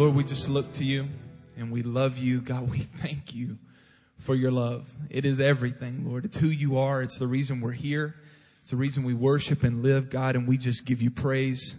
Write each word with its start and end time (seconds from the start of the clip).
Lord, 0.00 0.14
we 0.14 0.24
just 0.24 0.48
look 0.48 0.72
to 0.72 0.82
you 0.82 1.08
and 1.58 1.70
we 1.70 1.82
love 1.82 2.16
you. 2.16 2.40
God, 2.40 2.70
we 2.70 2.78
thank 2.78 3.34
you 3.34 3.58
for 4.16 4.34
your 4.34 4.50
love. 4.50 4.90
It 5.10 5.26
is 5.26 5.40
everything, 5.40 6.08
Lord. 6.08 6.24
It's 6.24 6.38
who 6.38 6.46
you 6.46 6.78
are. 6.78 7.02
It's 7.02 7.18
the 7.18 7.26
reason 7.26 7.60
we're 7.60 7.72
here. 7.72 8.14
It's 8.62 8.70
the 8.70 8.78
reason 8.78 9.04
we 9.04 9.12
worship 9.12 9.62
and 9.62 9.82
live, 9.82 10.08
God, 10.08 10.36
and 10.36 10.48
we 10.48 10.56
just 10.56 10.86
give 10.86 11.02
you 11.02 11.10
praise. 11.10 11.76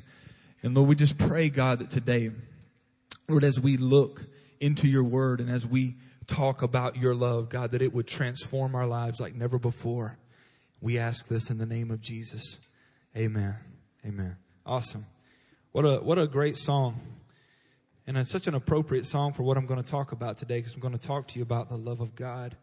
And 0.61 0.75
Lord, 0.75 0.87
we 0.87 0.93
just 0.93 1.17
pray, 1.17 1.49
God, 1.49 1.79
that 1.79 1.89
today, 1.89 2.29
Lord, 3.27 3.43
as 3.43 3.59
we 3.59 3.77
look 3.77 4.23
into 4.59 4.87
your 4.87 5.03
word 5.03 5.39
and 5.39 5.49
as 5.49 5.65
we 5.65 5.95
talk 6.27 6.61
about 6.61 6.97
your 6.97 7.15
love, 7.15 7.49
God, 7.49 7.71
that 7.71 7.81
it 7.81 7.91
would 7.91 8.05
transform 8.05 8.75
our 8.75 8.85
lives 8.85 9.19
like 9.19 9.33
never 9.33 9.57
before. 9.57 10.19
We 10.79 10.99
ask 10.99 11.27
this 11.27 11.49
in 11.49 11.57
the 11.57 11.65
name 11.65 11.89
of 11.89 12.01
Jesus. 12.01 12.59
Amen. 13.17 13.55
Amen. 14.05 14.37
Awesome. 14.63 15.07
What 15.71 15.85
a 15.85 15.97
what 16.03 16.19
a 16.19 16.27
great 16.27 16.57
song. 16.57 16.99
And 18.07 18.17
it's 18.17 18.31
such 18.31 18.47
an 18.47 18.55
appropriate 18.55 19.05
song 19.05 19.31
for 19.31 19.43
what 19.43 19.57
I'm 19.57 19.67
going 19.67 19.81
to 19.81 19.89
talk 19.89 20.11
about 20.11 20.37
today 20.37 20.57
because 20.57 20.73
I'm 20.73 20.79
going 20.79 20.97
to 20.97 20.99
talk 20.99 21.27
to 21.29 21.39
you 21.39 21.43
about 21.43 21.69
the 21.69 21.77
love 21.77 22.01
of 22.01 22.15
God 22.15 22.57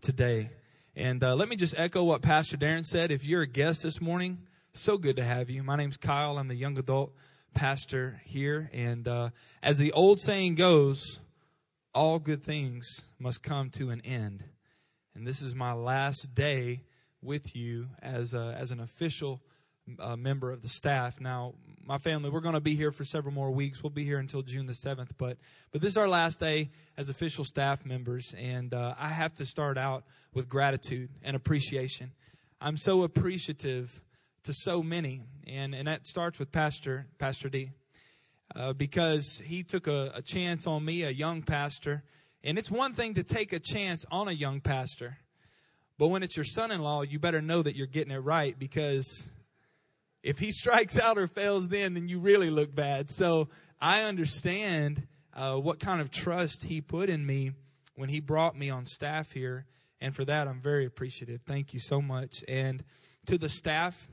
today. 0.00 0.50
And 0.94 1.22
uh, 1.24 1.34
let 1.34 1.48
me 1.48 1.56
just 1.56 1.74
echo 1.76 2.04
what 2.04 2.22
Pastor 2.22 2.56
Darren 2.56 2.84
said. 2.84 3.10
If 3.10 3.26
you're 3.26 3.42
a 3.42 3.46
guest 3.46 3.82
this 3.82 4.00
morning, 4.00 4.38
so 4.72 4.96
good 4.96 5.16
to 5.16 5.24
have 5.24 5.50
you. 5.50 5.64
My 5.64 5.74
name's 5.74 5.96
Kyle. 5.96 6.38
I'm 6.38 6.46
the 6.46 6.54
young 6.54 6.78
adult 6.78 7.12
pastor 7.54 8.20
here. 8.24 8.70
And 8.72 9.08
uh, 9.08 9.30
as 9.64 9.78
the 9.78 9.90
old 9.92 10.20
saying 10.20 10.54
goes, 10.54 11.18
all 11.92 12.20
good 12.20 12.44
things 12.44 12.86
must 13.18 13.42
come 13.42 13.70
to 13.70 13.90
an 13.90 14.00
end. 14.02 14.44
And 15.16 15.26
this 15.26 15.42
is 15.42 15.56
my 15.56 15.72
last 15.72 16.36
day 16.36 16.82
with 17.20 17.56
you 17.56 17.88
as, 18.00 18.32
a, 18.32 18.56
as 18.56 18.70
an 18.70 18.78
official 18.78 19.42
member 20.16 20.50
of 20.50 20.62
the 20.62 20.68
staff. 20.68 21.20
Now, 21.20 21.54
my 21.86 21.98
family, 21.98 22.30
we're 22.30 22.40
going 22.40 22.54
to 22.54 22.60
be 22.60 22.74
here 22.74 22.92
for 22.92 23.04
several 23.04 23.34
more 23.34 23.50
weeks. 23.50 23.82
We'll 23.82 23.90
be 23.90 24.04
here 24.04 24.18
until 24.18 24.42
June 24.42 24.66
the 24.66 24.72
7th, 24.72 25.10
but, 25.18 25.36
but 25.70 25.80
this 25.80 25.92
is 25.92 25.96
our 25.96 26.08
last 26.08 26.40
day 26.40 26.70
as 26.96 27.08
official 27.08 27.44
staff 27.44 27.84
members, 27.84 28.34
and 28.38 28.72
uh, 28.72 28.94
I 28.98 29.08
have 29.08 29.34
to 29.34 29.44
start 29.44 29.76
out 29.76 30.04
with 30.32 30.48
gratitude 30.48 31.10
and 31.22 31.36
appreciation. 31.36 32.12
I'm 32.60 32.76
so 32.76 33.02
appreciative 33.02 34.02
to 34.44 34.54
so 34.54 34.82
many, 34.82 35.22
and, 35.46 35.74
and 35.74 35.86
that 35.86 36.06
starts 36.06 36.38
with 36.38 36.50
Pastor, 36.50 37.06
Pastor 37.18 37.48
D, 37.48 37.72
uh, 38.56 38.72
because 38.72 39.42
he 39.44 39.62
took 39.62 39.86
a, 39.86 40.12
a 40.14 40.22
chance 40.22 40.66
on 40.66 40.84
me, 40.84 41.02
a 41.02 41.10
young 41.10 41.42
pastor, 41.42 42.02
and 42.42 42.58
it's 42.58 42.70
one 42.70 42.94
thing 42.94 43.14
to 43.14 43.22
take 43.22 43.52
a 43.52 43.58
chance 43.58 44.04
on 44.10 44.28
a 44.28 44.32
young 44.32 44.60
pastor, 44.60 45.18
but 45.98 46.08
when 46.08 46.22
it's 46.22 46.36
your 46.36 46.44
son 46.44 46.70
in 46.70 46.80
law, 46.80 47.02
you 47.02 47.18
better 47.18 47.42
know 47.42 47.62
that 47.62 47.76
you're 47.76 47.86
getting 47.86 48.12
it 48.12 48.18
right 48.18 48.58
because 48.58 49.28
if 50.24 50.38
he 50.38 50.50
strikes 50.50 50.98
out 50.98 51.18
or 51.18 51.28
fails 51.28 51.68
then, 51.68 51.92
then 51.92 52.08
you 52.08 52.18
really 52.18 52.50
look 52.50 52.74
bad. 52.74 53.10
So 53.10 53.50
I 53.80 54.04
understand 54.04 55.06
uh, 55.34 55.56
what 55.56 55.78
kind 55.78 56.00
of 56.00 56.10
trust 56.10 56.64
he 56.64 56.80
put 56.80 57.10
in 57.10 57.24
me 57.24 57.52
when 57.94 58.08
he 58.08 58.20
brought 58.20 58.56
me 58.56 58.70
on 58.70 58.86
staff 58.86 59.32
here. 59.32 59.66
And 60.00 60.16
for 60.16 60.24
that, 60.24 60.48
I'm 60.48 60.62
very 60.62 60.86
appreciative. 60.86 61.42
Thank 61.42 61.74
you 61.74 61.80
so 61.80 62.00
much. 62.00 62.42
And 62.48 62.82
to 63.26 63.36
the 63.36 63.50
staff, 63.50 64.08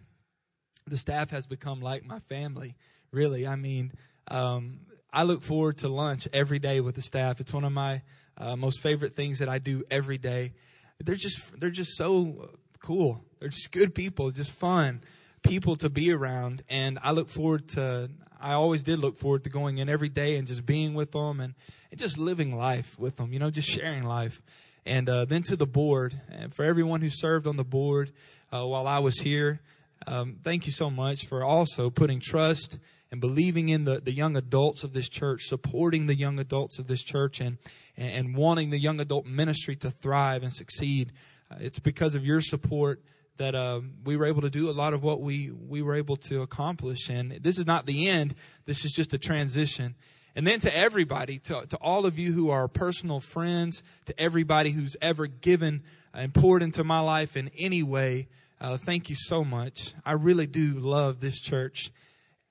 the 0.85 0.97
staff 0.97 1.29
has 1.29 1.47
become 1.47 1.79
like 1.79 2.05
my 2.05 2.19
family, 2.19 2.75
really. 3.11 3.47
I 3.47 3.55
mean, 3.55 3.93
um, 4.27 4.81
I 5.13 5.23
look 5.23 5.41
forward 5.41 5.77
to 5.79 5.87
lunch 5.87 6.27
every 6.33 6.59
day 6.59 6.81
with 6.81 6.95
the 6.95 7.01
staff. 7.01 7.39
It's 7.39 7.53
one 7.53 7.63
of 7.63 7.71
my 7.71 8.01
uh, 8.37 8.57
most 8.57 8.81
favorite 8.81 9.15
things 9.15 9.39
that 9.39 9.47
I 9.47 9.59
do 9.59 9.83
every 9.89 10.17
day. 10.17 10.53
They're 10.99 11.15
just, 11.15 11.57
they're 11.57 11.69
just 11.69 11.95
so 11.95 12.49
cool. 12.81 13.23
They're 13.39 13.49
just 13.49 13.71
good 13.71 13.95
people, 13.95 14.29
just 14.31 14.51
fun 14.51 15.01
people 15.43 15.75
to 15.77 15.89
be 15.89 16.11
around. 16.11 16.63
And 16.69 16.99
I 17.01 17.11
look 17.11 17.29
forward 17.29 17.67
to, 17.69 18.09
I 18.39 18.53
always 18.53 18.83
did 18.83 18.99
look 18.99 19.17
forward 19.17 19.43
to 19.43 19.49
going 19.49 19.77
in 19.77 19.89
every 19.89 20.09
day 20.09 20.37
and 20.37 20.47
just 20.47 20.65
being 20.65 20.93
with 20.93 21.11
them 21.11 21.39
and, 21.39 21.53
and 21.91 21.99
just 21.99 22.17
living 22.17 22.55
life 22.57 22.99
with 22.99 23.17
them, 23.17 23.33
you 23.33 23.39
know, 23.39 23.49
just 23.49 23.69
sharing 23.69 24.03
life. 24.03 24.41
And 24.85 25.07
uh, 25.07 25.25
then 25.25 25.43
to 25.43 25.55
the 25.55 25.67
board, 25.67 26.19
and 26.29 26.53
for 26.53 26.63
everyone 26.63 27.01
who 27.01 27.09
served 27.09 27.45
on 27.45 27.55
the 27.55 27.63
board 27.63 28.11
uh, 28.51 28.65
while 28.65 28.87
I 28.87 28.99
was 28.99 29.19
here, 29.19 29.61
um, 30.07 30.37
thank 30.43 30.65
you 30.65 30.71
so 30.71 30.89
much 30.89 31.27
for 31.27 31.43
also 31.43 31.91
putting 31.91 32.19
trust 32.19 32.79
and 33.11 33.21
believing 33.21 33.69
in 33.69 33.83
the, 33.83 33.99
the 33.99 34.11
young 34.11 34.35
adults 34.35 34.83
of 34.83 34.93
this 34.93 35.09
church, 35.09 35.43
supporting 35.43 36.07
the 36.07 36.15
young 36.15 36.39
adults 36.39 36.79
of 36.79 36.87
this 36.87 37.03
church, 37.03 37.41
and, 37.41 37.57
and 37.97 38.35
wanting 38.35 38.69
the 38.69 38.79
young 38.79 38.99
adult 38.99 39.25
ministry 39.25 39.75
to 39.75 39.91
thrive 39.91 40.43
and 40.43 40.53
succeed. 40.53 41.11
Uh, 41.51 41.55
it's 41.59 41.79
because 41.79 42.15
of 42.15 42.25
your 42.25 42.41
support 42.41 43.03
that 43.41 43.55
um, 43.55 43.93
we 44.05 44.15
were 44.15 44.25
able 44.25 44.41
to 44.41 44.51
do 44.51 44.69
a 44.69 44.71
lot 44.71 44.93
of 44.93 45.01
what 45.01 45.19
we, 45.19 45.49
we 45.49 45.81
were 45.81 45.95
able 45.95 46.15
to 46.15 46.43
accomplish. 46.43 47.09
And 47.09 47.31
this 47.41 47.57
is 47.57 47.65
not 47.65 47.87
the 47.87 48.07
end, 48.07 48.35
this 48.65 48.85
is 48.85 48.91
just 48.91 49.15
a 49.15 49.17
transition. 49.17 49.95
And 50.35 50.45
then 50.45 50.59
to 50.59 50.77
everybody, 50.77 51.39
to, 51.39 51.65
to 51.67 51.77
all 51.77 52.05
of 52.05 52.19
you 52.19 52.33
who 52.33 52.51
are 52.51 52.67
personal 52.67 53.19
friends, 53.19 53.81
to 54.05 54.19
everybody 54.19 54.69
who's 54.69 54.95
ever 55.01 55.25
given 55.25 55.81
and 56.13 56.33
poured 56.33 56.61
into 56.61 56.83
my 56.83 56.99
life 56.99 57.35
in 57.35 57.49
any 57.57 57.81
way, 57.81 58.27
uh, 58.61 58.77
thank 58.77 59.09
you 59.09 59.15
so 59.17 59.43
much. 59.43 59.95
I 60.05 60.11
really 60.11 60.45
do 60.45 60.73
love 60.73 61.19
this 61.19 61.39
church. 61.39 61.91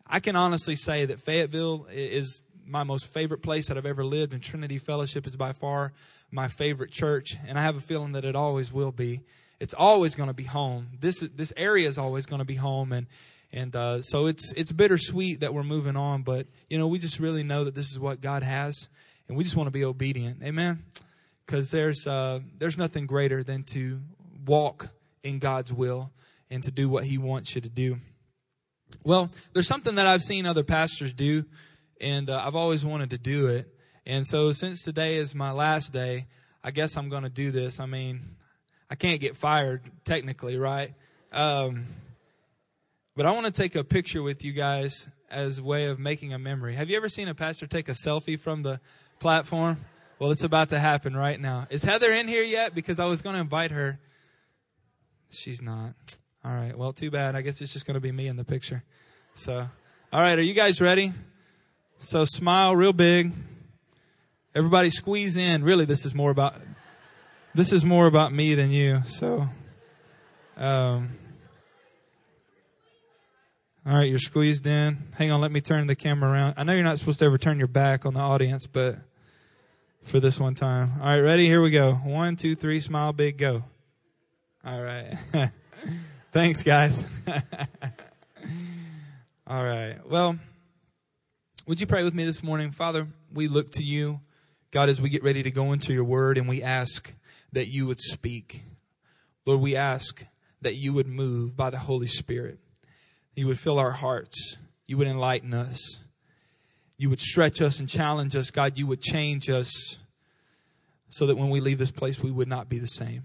I 0.05 0.19
can 0.19 0.35
honestly 0.35 0.75
say 0.75 1.07
that 1.07 1.21
Fayetteville 1.21 1.87
is 1.89 2.43
my 2.67 2.83
most 2.83 3.07
favorite 3.07 3.43
place 3.43 3.69
that 3.69 3.79
I've 3.79 3.87
ever 3.87 4.05
lived, 4.05 4.35
and 4.35 4.43
Trinity 4.43 4.79
Fellowship 4.79 5.25
is 5.25 5.37
by 5.37 5.53
far 5.53 5.93
my 6.33 6.49
favorite 6.49 6.91
church, 6.91 7.37
and 7.47 7.57
I 7.57 7.63
have 7.63 7.77
a 7.77 7.81
feeling 7.81 8.13
that 8.13 8.25
it 8.25 8.35
always 8.35 8.73
will 8.73 8.93
be 8.93 9.21
it's 9.61 9.75
always 9.75 10.15
going 10.15 10.29
to 10.29 10.35
be 10.35 10.45
home. 10.45 10.89
This 10.99 11.21
this 11.21 11.53
area 11.57 11.87
is 11.87 11.99
always 11.99 12.27
going 12.27 12.41
to 12.41 12.47
be 12.47 12.55
home, 12.55 12.93
and 12.93 13.07
and 13.53 13.77
uh, 13.77 14.03
so 14.03 14.27
it's 14.27 14.53
it's 14.53 14.73
bittersweet 14.73 15.41
that 15.41 15.53
we're 15.53 15.63
moving 15.63 15.97
on. 15.97 16.23
But 16.23 16.47
you 16.69 16.79
know, 16.79 16.89
we 16.89 16.99
just 16.99 17.21
really 17.21 17.43
know 17.43 17.65
that 17.65 17.75
this 17.75 17.91
is 17.91 18.01
what 18.01 18.21
God 18.21 18.43
has, 18.43 18.89
and 19.29 19.37
we 19.37 19.45
just 19.45 19.57
want 19.57 19.67
to 19.67 19.73
be 19.73 19.85
obedient. 19.85 20.43
Amen. 20.43 20.85
Because 21.45 21.71
there's 21.71 22.07
uh, 22.07 22.41
there's 22.59 22.79
nothing 22.79 23.07
greater 23.07 23.43
than 23.43 23.63
to 23.65 24.01
walk 24.47 24.89
in 25.23 25.39
God's 25.39 25.73
will 25.73 26.11
and 26.51 26.65
to 26.65 26.71
do 26.71 26.89
what 26.89 27.05
He 27.05 27.19
wants 27.19 27.55
you 27.55 27.61
to 27.61 27.69
do. 27.69 27.99
Well, 29.05 29.31
there's 29.53 29.69
something 29.69 29.97
that 29.97 30.07
I've 30.07 30.23
seen 30.23 30.47
other 30.47 30.65
pastors 30.65 31.13
do, 31.13 31.45
and 32.01 32.31
uh, 32.31 32.43
I've 32.45 32.57
always 32.57 32.85
wanted 32.85 33.11
to 33.11 33.19
do 33.19 33.47
it. 33.49 33.69
And 34.07 34.27
so, 34.27 34.53
since 34.53 34.83
today 34.83 35.17
is 35.17 35.35
my 35.35 35.53
last 35.53 35.93
day, 35.93 36.27
I 36.65 36.71
guess 36.71 36.97
I'm 36.97 37.09
going 37.09 37.23
to 37.23 37.29
do 37.29 37.51
this. 37.51 37.79
I 37.79 37.87
mean, 37.87 38.37
I 38.91 38.97
can't 38.97 39.21
get 39.21 39.37
fired 39.37 39.83
technically, 40.05 40.57
right? 40.57 40.93
Um, 41.33 41.87
but 43.17 43.25
I 43.25 43.31
want 43.31 43.47
to 43.47 43.53
take 43.53 43.77
a 43.77 43.85
picture 43.85 44.23
with 44.23 44.45
you 44.45 44.53
guys 44.53 45.09
as 45.31 45.59
a 45.59 45.63
way 45.63 45.87
of 45.87 45.99
making 45.99 46.33
a 46.33 46.39
memory. 46.39 46.75
Have 46.75 46.91
you 46.91 46.97
ever 46.97 47.09
seen 47.09 47.29
a 47.29 47.35
pastor 47.35 47.67
take 47.67 47.89
a 47.89 47.93
selfie 47.93 48.39
from 48.39 48.63
the 48.63 48.81
platform? 49.21 49.79
Well, 50.19 50.33
it's 50.33 50.43
about 50.43 50.71
to 50.71 50.79
happen 50.79 51.17
right 51.17 51.41
now. 51.41 51.67
Is 51.71 51.85
Heather 51.85 52.11
in 52.13 52.29
here 52.29 52.43
yet? 52.43 52.75
Because 52.75 52.99
I 52.99 53.07
was 53.07 53.23
going 53.23 53.35
to 53.35 53.41
invite 53.41 53.71
her. 53.71 53.99
She's 55.31 55.63
not. 55.63 55.95
All 56.45 56.55
right. 56.55 56.77
Well, 56.77 56.93
too 56.93 57.11
bad. 57.11 57.37
I 57.37 57.43
guess 57.43 57.61
it's 57.61 57.73
just 57.73 57.87
going 57.87 57.95
to 57.95 58.01
be 58.01 58.11
me 58.11 58.27
in 58.27 58.37
the 58.37 58.45
picture. 58.45 58.83
So, 59.35 59.69
all 60.13 60.21
right. 60.21 60.39
Are 60.39 60.43
you 60.43 60.55
guys 60.55 60.81
ready? 60.81 61.13
So 61.99 62.25
smile 62.25 62.75
real 62.75 62.93
big. 62.93 63.33
Everybody 64.55 64.91
squeeze 64.91 65.37
in. 65.37 65.63
Really, 65.63 65.85
this 65.85 66.05
is 66.05 66.15
more 66.15 66.31
about 66.31 66.55
this 67.55 67.73
is 67.73 67.85
more 67.85 68.07
about 68.07 68.33
me 68.33 68.55
than 68.55 68.71
you. 68.71 69.03
So, 69.05 69.49
um, 70.57 71.11
all 73.87 73.97
right, 73.97 74.09
you're 74.09 74.19
squeezed 74.19 74.67
in. 74.67 74.99
Hang 75.15 75.31
on, 75.31 75.41
let 75.41 75.51
me 75.51 75.61
turn 75.61 75.87
the 75.87 75.97
camera 75.97 76.31
around. 76.31 76.55
I 76.57 76.65
know 76.65 76.75
you're 76.75 76.85
not 76.85 76.99
supposed 76.99 77.19
to 77.21 77.25
ever 77.25 77.39
turn 77.39 77.59
your 77.59 77.69
back 77.69 78.05
on 78.07 78.15
the 78.15 78.21
audience, 78.21 78.67
but 78.67 78.97
for 80.03 80.21
this 80.21 80.39
one 80.39 80.55
time. 80.55 80.93
All 81.01 81.07
right, 81.07 81.21
ready? 81.21 81.47
Here 81.47 81.61
we 81.63 81.71
go. 81.71 81.95
One, 81.95 82.37
two, 82.37 82.55
three, 82.55 82.81
smile 82.81 83.13
big, 83.13 83.39
go. 83.39 83.65
All 84.65 84.83
right. 84.83 85.15
Thanks, 86.33 86.63
guys. 86.63 87.07
All 89.47 89.65
right. 89.65 89.97
Well, 90.07 90.39
would 91.67 91.81
you 91.81 91.87
pray 91.87 92.05
with 92.05 92.15
me 92.15 92.25
this 92.25 92.43
morning? 92.43 92.71
Father, 92.71 93.07
we 93.33 93.49
look 93.49 93.71
to 93.73 93.83
you, 93.83 94.21
God, 94.71 94.89
as 94.89 95.01
we 95.01 95.09
get 95.09 95.25
ready 95.25 95.43
to 95.43 95.51
go 95.51 95.73
into 95.73 95.93
your 95.93 96.05
word, 96.05 96.39
and 96.39 96.49
we 96.49 96.63
ask 96.63 97.13
that 97.53 97.69
you 97.69 97.87
would 97.87 98.01
speak. 98.01 98.63
Lord, 99.45 99.61
we 99.61 99.75
ask 99.75 100.25
that 100.63 100.77
you 100.77 100.93
would 100.93 101.09
move 101.09 101.57
by 101.57 101.71
the 101.71 101.79
Holy 101.79 102.07
Spirit. 102.07 102.59
You 103.35 103.47
would 103.49 103.59
fill 103.59 103.79
our 103.79 103.91
hearts. 103.91 104.59
You 104.87 104.97
would 104.97 105.09
enlighten 105.09 105.55
us. 105.55 106.01
You 106.97 107.11
would 107.11 107.21
stretch 107.21 107.61
us 107.61 107.81
and 107.81 107.89
challenge 107.89 108.37
us. 108.37 108.51
God, 108.51 108.79
you 108.79 108.87
would 108.87 109.01
change 109.01 109.49
us 109.49 109.97
so 111.09 111.27
that 111.27 111.37
when 111.37 111.51
we 111.51 111.61
leave 111.61 111.79
this 111.79 111.91
place, 111.91 112.23
we 112.23 112.31
would 112.31 112.49
not 112.49 112.69
be 112.69 112.79
the 112.79 112.87
same. 112.87 113.25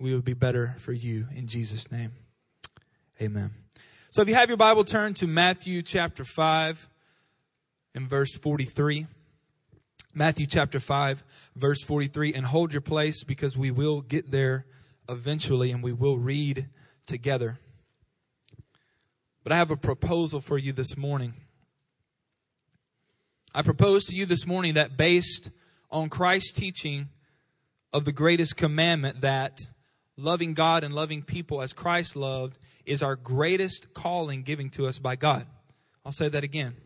We 0.00 0.14
would 0.14 0.24
be 0.24 0.34
better 0.34 0.74
for 0.78 0.92
you 0.92 1.26
in 1.36 1.46
Jesus' 1.46 1.92
name. 1.92 2.12
Amen. 3.20 3.52
So 4.10 4.22
if 4.22 4.28
you 4.28 4.34
have 4.34 4.48
your 4.48 4.56
Bible, 4.56 4.82
turn 4.82 5.14
to 5.14 5.26
Matthew 5.28 5.82
chapter 5.82 6.24
5 6.24 6.88
and 7.94 8.08
verse 8.08 8.36
43. 8.36 9.06
Matthew 10.14 10.46
chapter 10.46 10.78
5, 10.78 11.24
verse 11.56 11.82
43, 11.84 12.34
and 12.34 12.44
hold 12.44 12.72
your 12.72 12.82
place 12.82 13.24
because 13.24 13.56
we 13.56 13.70
will 13.70 14.02
get 14.02 14.30
there 14.30 14.66
eventually 15.08 15.70
and 15.70 15.82
we 15.82 15.92
will 15.92 16.18
read 16.18 16.68
together. 17.06 17.58
But 19.42 19.52
I 19.52 19.56
have 19.56 19.70
a 19.70 19.76
proposal 19.76 20.40
for 20.40 20.58
you 20.58 20.72
this 20.72 20.96
morning. 20.96 21.34
I 23.54 23.62
propose 23.62 24.04
to 24.06 24.14
you 24.14 24.26
this 24.26 24.46
morning 24.46 24.74
that 24.74 24.96
based 24.96 25.50
on 25.90 26.08
Christ's 26.08 26.52
teaching 26.52 27.08
of 27.92 28.04
the 28.04 28.12
greatest 28.12 28.56
commandment 28.56 29.22
that 29.22 29.60
loving 30.16 30.54
God 30.54 30.84
and 30.84 30.94
loving 30.94 31.22
people 31.22 31.62
as 31.62 31.72
Christ 31.72 32.16
loved 32.16 32.58
is 32.84 33.02
our 33.02 33.16
greatest 33.16 33.94
calling 33.94 34.42
given 34.42 34.70
to 34.70 34.86
us 34.86 34.98
by 34.98 35.16
God. 35.16 35.46
I'll 36.04 36.12
say 36.12 36.28
that 36.28 36.44
again. 36.44 36.76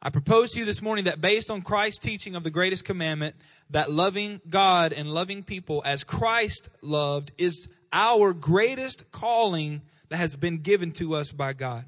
I 0.00 0.10
propose 0.10 0.50
to 0.50 0.60
you 0.60 0.64
this 0.64 0.80
morning 0.80 1.06
that 1.06 1.20
based 1.20 1.50
on 1.50 1.62
Christ's 1.62 1.98
teaching 1.98 2.36
of 2.36 2.44
the 2.44 2.50
greatest 2.50 2.84
commandment, 2.84 3.34
that 3.70 3.90
loving 3.90 4.40
God 4.48 4.92
and 4.92 5.12
loving 5.12 5.42
people 5.42 5.82
as 5.84 6.04
Christ 6.04 6.68
loved 6.82 7.32
is 7.36 7.68
our 7.92 8.32
greatest 8.32 9.10
calling 9.10 9.82
that 10.08 10.18
has 10.18 10.36
been 10.36 10.58
given 10.58 10.92
to 10.92 11.14
us 11.14 11.32
by 11.32 11.52
God. 11.52 11.84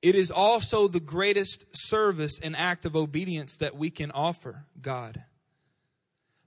It 0.00 0.14
is 0.14 0.30
also 0.30 0.88
the 0.88 1.00
greatest 1.00 1.64
service 1.72 2.40
and 2.42 2.56
act 2.56 2.86
of 2.86 2.96
obedience 2.96 3.58
that 3.58 3.76
we 3.76 3.90
can 3.90 4.10
offer 4.10 4.64
God. 4.80 5.22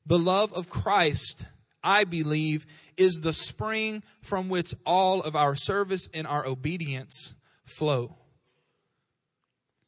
The 0.06 0.20
love 0.20 0.52
of 0.54 0.70
Christ, 0.70 1.46
I 1.84 2.06
believe, 2.06 2.66
is 2.98 3.20
the 3.22 3.34
spring 3.34 4.02
from 4.22 4.50
which 4.50 4.74
all 4.86 5.22
of 5.22 5.36
our 5.36 5.56
service 5.56 6.10
and 6.14 6.26
our 6.26 6.46
obedience 6.46 7.36
flow. 7.66 8.18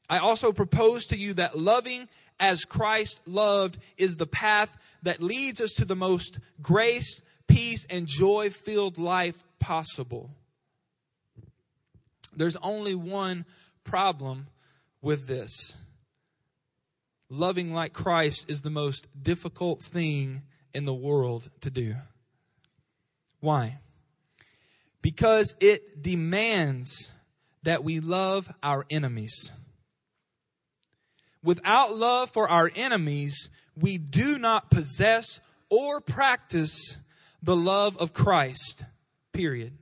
I 0.09 0.17
also 0.17 0.51
propose 0.51 1.05
to 1.07 1.17
you 1.17 1.33
that 1.35 1.57
loving 1.57 2.09
as 2.39 2.65
Christ 2.65 3.21
loved 3.27 3.77
is 3.97 4.15
the 4.15 4.25
path 4.25 4.75
that 5.03 5.21
leads 5.21 5.61
us 5.61 5.73
to 5.73 5.85
the 5.85 5.95
most 5.95 6.39
grace, 6.61 7.21
peace, 7.47 7.85
and 7.89 8.07
joy 8.07 8.49
filled 8.49 8.97
life 8.97 9.43
possible. 9.59 10.31
There's 12.35 12.55
only 12.57 12.95
one 12.95 13.45
problem 13.83 14.47
with 15.01 15.27
this. 15.27 15.77
Loving 17.29 17.73
like 17.73 17.93
Christ 17.93 18.49
is 18.49 18.61
the 18.61 18.69
most 18.69 19.07
difficult 19.21 19.81
thing 19.81 20.41
in 20.73 20.85
the 20.85 20.93
world 20.93 21.49
to 21.61 21.69
do. 21.69 21.95
Why? 23.39 23.79
Because 25.01 25.55
it 25.59 26.01
demands 26.01 27.11
that 27.63 27.83
we 27.83 27.99
love 27.99 28.51
our 28.63 28.85
enemies. 28.89 29.51
Without 31.43 31.95
love 31.95 32.29
for 32.29 32.49
our 32.49 32.69
enemies, 32.75 33.49
we 33.75 33.97
do 33.97 34.37
not 34.37 34.69
possess 34.69 35.39
or 35.69 36.01
practice 36.01 36.97
the 37.41 37.55
love 37.55 37.97
of 37.97 38.13
Christ. 38.13 38.85
Period. 39.31 39.73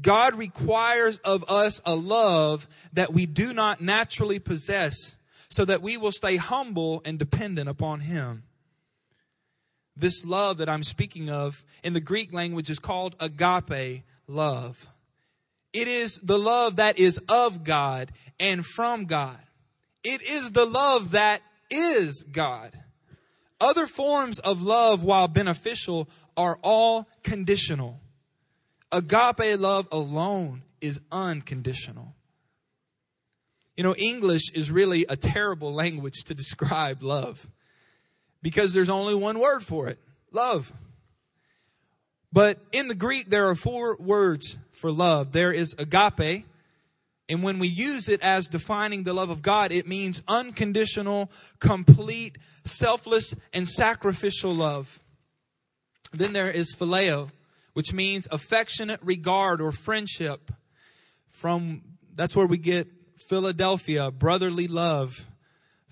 God 0.00 0.34
requires 0.34 1.18
of 1.18 1.44
us 1.48 1.80
a 1.84 1.94
love 1.94 2.66
that 2.92 3.12
we 3.12 3.26
do 3.26 3.52
not 3.52 3.80
naturally 3.80 4.38
possess 4.38 5.16
so 5.48 5.64
that 5.66 5.82
we 5.82 5.96
will 5.96 6.12
stay 6.12 6.36
humble 6.36 7.02
and 7.04 7.18
dependent 7.18 7.68
upon 7.68 8.00
Him. 8.00 8.44
This 9.94 10.24
love 10.24 10.56
that 10.58 10.68
I'm 10.68 10.82
speaking 10.82 11.28
of 11.28 11.64
in 11.82 11.92
the 11.92 12.00
Greek 12.00 12.32
language 12.32 12.70
is 12.70 12.78
called 12.78 13.16
agape 13.20 14.04
love. 14.26 14.88
It 15.72 15.88
is 15.88 16.18
the 16.18 16.38
love 16.38 16.76
that 16.76 16.98
is 16.98 17.18
of 17.28 17.64
God 17.64 18.12
and 18.38 18.64
from 18.64 19.06
God. 19.06 19.38
It 20.04 20.22
is 20.22 20.52
the 20.52 20.66
love 20.66 21.12
that 21.12 21.42
is 21.70 22.24
God. 22.24 22.78
Other 23.60 23.86
forms 23.86 24.38
of 24.40 24.62
love, 24.62 25.04
while 25.04 25.28
beneficial, 25.28 26.08
are 26.36 26.58
all 26.62 27.08
conditional. 27.22 28.00
Agape 28.90 29.58
love 29.58 29.88
alone 29.92 30.62
is 30.80 31.00
unconditional. 31.10 32.14
You 33.76 33.84
know, 33.84 33.94
English 33.94 34.50
is 34.52 34.70
really 34.70 35.06
a 35.08 35.16
terrible 35.16 35.72
language 35.72 36.24
to 36.26 36.34
describe 36.34 37.02
love 37.02 37.48
because 38.42 38.74
there's 38.74 38.90
only 38.90 39.14
one 39.14 39.38
word 39.38 39.62
for 39.62 39.88
it 39.88 39.98
love. 40.32 40.72
But 42.32 42.58
in 42.72 42.88
the 42.88 42.94
Greek, 42.94 43.28
there 43.28 43.48
are 43.48 43.54
four 43.54 43.96
words 43.96 44.56
for 44.70 44.90
love 44.90 45.32
there 45.32 45.52
is 45.52 45.74
agape, 45.78 46.46
and 47.28 47.42
when 47.42 47.58
we 47.58 47.68
use 47.68 48.08
it 48.08 48.20
as 48.20 48.48
defining 48.48 49.04
the 49.04 49.14
love 49.14 49.30
of 49.30 49.42
God, 49.42 49.70
it 49.72 49.86
means 49.86 50.22
unconditional, 50.26 51.30
complete, 51.60 52.36
selfless, 52.64 53.34
and 53.52 53.68
sacrificial 53.68 54.52
love. 54.54 55.00
Then 56.12 56.32
there 56.32 56.50
is 56.50 56.74
phileo, 56.74 57.30
which 57.74 57.92
means 57.92 58.28
affectionate 58.30 59.00
regard 59.02 59.60
or 59.60 59.72
friendship. 59.72 60.52
From 61.28 61.82
that's 62.14 62.36
where 62.36 62.46
we 62.46 62.58
get 62.58 62.88
Philadelphia, 63.16 64.10
brotherly 64.10 64.68
love, 64.68 65.26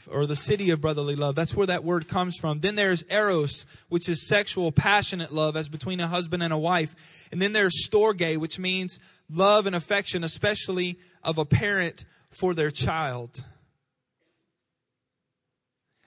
or 0.08 0.26
the 0.26 0.37
city 0.37 0.70
of 0.70 0.81
brotherly 0.81 1.17
love. 1.17 1.35
That's 1.35 1.55
where 1.55 1.67
that 1.67 1.85
word 1.85 2.08
comes 2.08 2.37
from. 2.37 2.61
Then 2.61 2.75
there's 2.75 3.02
eros, 3.11 3.67
which 3.88 4.08
is 4.08 4.26
sexual, 4.26 4.73
passionate 4.73 5.32
love, 5.32 5.56
as 5.56 5.69
between 5.69 6.00
a 6.00 6.08
husband 6.08 6.43
and 6.43 6.52
a 6.52 6.58
wife. 6.58 6.94
And 7.32 7.41
then 7.41 7.52
there's 7.52 7.88
storge, 7.88 8.37
which 8.38 8.58
means 8.58 8.99
love 9.31 9.67
and 9.67 9.76
affection, 9.76 10.25
especially 10.25 10.99
of 11.23 11.38
a 11.38 11.44
parent 11.44 12.05
for 12.31 12.55
their 12.55 12.70
child. 12.70 13.44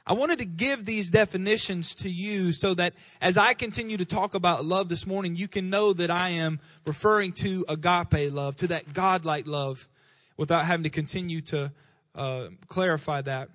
I 0.05 0.13
wanted 0.13 0.39
to 0.39 0.45
give 0.45 0.83
these 0.83 1.09
definitions 1.09 1.95
to 1.95 2.09
you 2.09 2.51
so 2.51 2.73
that 2.73 2.93
as 3.21 3.37
I 3.37 3.53
continue 3.53 3.95
to 3.95 4.05
talk 4.05 4.33
about 4.33 4.65
love 4.65 4.89
this 4.89 5.07
morning, 5.07 5.37
you 5.37 5.47
can 5.47 5.69
know 5.69 5.93
that 5.93 6.11
I 6.11 6.29
am 6.29 6.59
referring 6.85 7.31
to 7.33 7.65
agape 7.69 8.33
love, 8.33 8.57
to 8.57 8.67
that 8.67 8.93
godlike 8.93 9.47
love, 9.47 9.87
without 10.35 10.65
having 10.65 10.83
to 10.83 10.89
continue 10.89 11.39
to 11.41 11.71
uh, 12.15 12.47
clarify 12.67 13.21
that. 13.21 13.49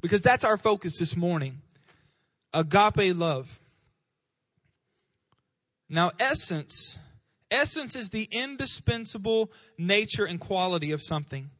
Because 0.00 0.22
that's 0.22 0.44
our 0.44 0.56
focus 0.56 0.98
this 0.98 1.16
morning 1.16 1.62
agape 2.52 3.14
love. 3.16 3.60
Now, 5.88 6.10
essence, 6.18 6.98
essence 7.50 7.94
is 7.94 8.10
the 8.10 8.28
indispensable 8.30 9.50
nature 9.78 10.24
and 10.24 10.40
quality 10.40 10.90
of 10.90 11.02
something. 11.02 11.50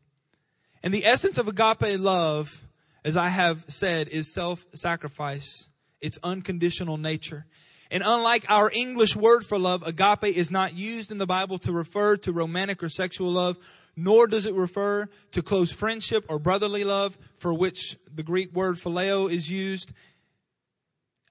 And 0.82 0.92
the 0.92 1.04
essence 1.04 1.38
of 1.38 1.48
agape 1.48 1.98
love 2.00 2.66
as 3.06 3.16
I 3.16 3.28
have 3.28 3.64
said, 3.68 4.08
is 4.08 4.34
self 4.34 4.66
sacrifice. 4.74 5.68
It's 6.00 6.18
unconditional 6.24 6.96
nature. 6.96 7.46
And 7.90 8.02
unlike 8.04 8.44
our 8.48 8.70
English 8.72 9.14
word 9.14 9.44
for 9.44 9.58
love, 9.58 9.86
agape 9.86 10.36
is 10.36 10.50
not 10.50 10.74
used 10.74 11.10
in 11.10 11.18
the 11.18 11.26
Bible 11.26 11.58
to 11.58 11.72
refer 11.72 12.16
to 12.18 12.32
romantic 12.32 12.82
or 12.82 12.88
sexual 12.88 13.30
love, 13.30 13.58
nor 13.96 14.26
does 14.26 14.46
it 14.46 14.54
refer 14.54 15.08
to 15.32 15.42
close 15.42 15.72
friendship 15.72 16.26
or 16.28 16.38
brotherly 16.38 16.84
love, 16.84 17.16
for 17.36 17.54
which 17.54 17.96
the 18.12 18.22
Greek 18.22 18.52
word 18.52 18.76
phileo 18.76 19.30
is 19.30 19.50
used. 19.50 19.92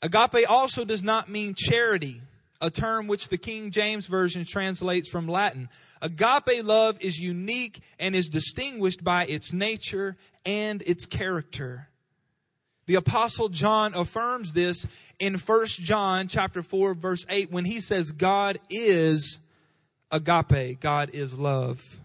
Agape 0.02 0.50
also 0.50 0.86
does 0.86 1.04
not 1.04 1.30
mean 1.30 1.56
charity, 1.56 2.22
a 2.62 2.70
term 2.70 3.08
which 3.08 3.28
the 3.28 3.38
King 3.38 3.70
James 3.70 4.08
Version 4.08 4.46
translates 4.46 5.10
from 5.10 5.28
Latin. 5.28 5.68
Agape 6.02 6.64
love 6.64 6.98
is 7.02 7.20
unique 7.20 7.82
and 8.00 8.16
is 8.16 8.30
distinguished 8.30 9.04
by 9.04 9.26
its 9.26 9.52
nature 9.52 10.16
and 10.46 10.82
its 10.84 11.06
character. 11.06 11.90
The 12.88 12.96
apostle 12.96 13.50
John 13.50 13.94
affirms 13.96 14.54
this 14.54 14.86
in 15.20 15.36
1 15.36 15.66
John 15.68 16.28
chapter 16.28 16.62
4 16.62 16.94
verse 16.94 17.26
8 17.30 17.52
when 17.52 17.66
he 17.66 17.80
says 17.80 18.12
God 18.12 18.60
is 18.70 19.40
agape, 20.12 20.80
God 20.80 21.10
is 21.14 21.40
love. 21.40 22.02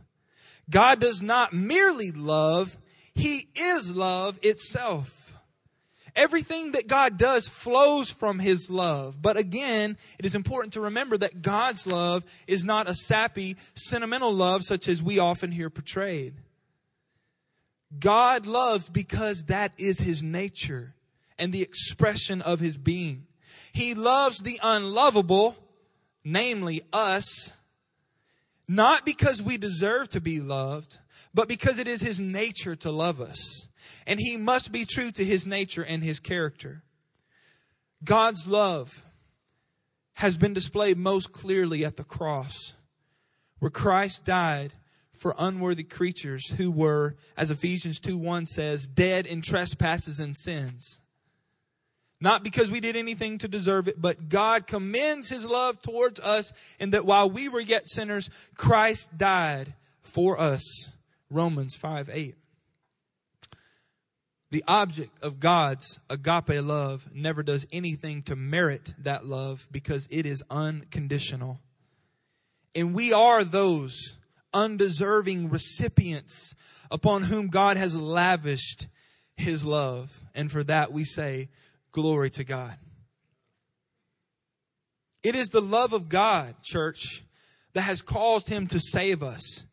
God 0.68 1.00
does 1.00 1.20
not 1.22 1.52
merely 1.52 2.12
love, 2.12 2.78
he 3.14 3.48
is 3.54 3.94
love 3.94 4.38
itself. 4.42 5.20
Everything 6.16 6.72
that 6.72 6.88
God 6.88 7.18
does 7.18 7.48
flows 7.48 8.10
from 8.10 8.38
His 8.38 8.68
love. 8.68 9.22
But 9.22 9.36
again, 9.36 9.96
it 10.18 10.26
is 10.26 10.34
important 10.34 10.72
to 10.72 10.80
remember 10.80 11.16
that 11.18 11.42
God's 11.42 11.86
love 11.86 12.24
is 12.46 12.64
not 12.64 12.88
a 12.88 12.94
sappy, 12.94 13.56
sentimental 13.74 14.32
love 14.32 14.64
such 14.64 14.88
as 14.88 15.02
we 15.02 15.18
often 15.18 15.52
hear 15.52 15.70
portrayed. 15.70 16.34
God 17.98 18.46
loves 18.46 18.88
because 18.88 19.44
that 19.44 19.72
is 19.78 20.00
His 20.00 20.22
nature 20.22 20.94
and 21.38 21.52
the 21.52 21.62
expression 21.62 22.42
of 22.42 22.60
His 22.60 22.76
being. 22.76 23.26
He 23.72 23.94
loves 23.94 24.38
the 24.38 24.58
unlovable, 24.62 25.56
namely 26.24 26.82
us, 26.92 27.52
not 28.68 29.04
because 29.04 29.42
we 29.42 29.56
deserve 29.56 30.08
to 30.10 30.20
be 30.20 30.40
loved, 30.40 30.98
but 31.34 31.48
because 31.48 31.78
it 31.78 31.88
is 31.88 32.00
His 32.00 32.20
nature 32.20 32.76
to 32.76 32.90
love 32.90 33.20
us 33.20 33.68
and 34.06 34.20
he 34.20 34.36
must 34.36 34.72
be 34.72 34.84
true 34.84 35.10
to 35.12 35.24
his 35.24 35.46
nature 35.46 35.84
and 35.84 36.02
his 36.02 36.20
character. 36.20 36.82
God's 38.02 38.46
love 38.46 39.04
has 40.14 40.36
been 40.36 40.52
displayed 40.52 40.98
most 40.98 41.32
clearly 41.32 41.84
at 41.84 41.96
the 41.96 42.04
cross, 42.04 42.74
where 43.58 43.70
Christ 43.70 44.24
died 44.24 44.72
for 45.20 45.34
unworthy 45.38 45.82
creatures 45.82 46.48
who 46.52 46.70
were, 46.70 47.14
as 47.36 47.50
Ephesians 47.50 48.00
2 48.00 48.16
1 48.16 48.46
says, 48.46 48.86
dead 48.86 49.26
in 49.26 49.42
trespasses 49.42 50.18
and 50.18 50.34
sins. 50.34 51.02
Not 52.22 52.42
because 52.42 52.70
we 52.70 52.80
did 52.80 52.96
anything 52.96 53.36
to 53.38 53.48
deserve 53.48 53.86
it, 53.86 54.00
but 54.00 54.30
God 54.30 54.66
commends 54.66 55.28
his 55.28 55.44
love 55.44 55.80
towards 55.82 56.20
us 56.20 56.54
in 56.78 56.90
that 56.90 57.04
while 57.04 57.28
we 57.28 57.50
were 57.50 57.60
yet 57.60 57.86
sinners, 57.86 58.30
Christ 58.54 59.16
died 59.18 59.74
for 60.00 60.40
us 60.40 60.90
Romans 61.28 61.76
5 61.76 62.08
8. 62.10 62.34
The 64.50 64.64
object 64.66 65.12
of 65.22 65.38
God's 65.38 66.00
agape 66.08 66.64
love 66.64 67.08
never 67.12 67.42
does 67.42 67.66
anything 67.70 68.22
to 68.22 68.36
merit 68.36 68.94
that 68.98 69.26
love 69.26 69.68
because 69.70 70.08
it 70.10 70.24
is 70.24 70.42
unconditional. 70.50 71.60
And 72.74 72.94
we 72.94 73.12
are 73.12 73.44
those 73.44 74.16
undeserving 74.52 75.50
recipients 75.50 76.54
upon 76.90 77.22
whom 77.22 77.48
God 77.48 77.76
has 77.76 77.96
lavished 77.96 78.88
his 79.36 79.64
love. 79.64 80.20
And 80.34 80.50
for 80.50 80.64
that 80.64 80.92
we 80.92 81.04
say, 81.04 81.48
Glory 81.92 82.30
to 82.30 82.44
God. 82.44 82.76
It 85.22 85.34
is 85.34 85.48
the 85.48 85.60
love 85.60 85.92
of 85.92 86.08
God, 86.08 86.54
church, 86.62 87.24
that 87.74 87.82
has 87.82 88.00
caused 88.00 88.48
him 88.48 88.66
to 88.68 88.80
save 88.80 89.22
us. 89.22 89.66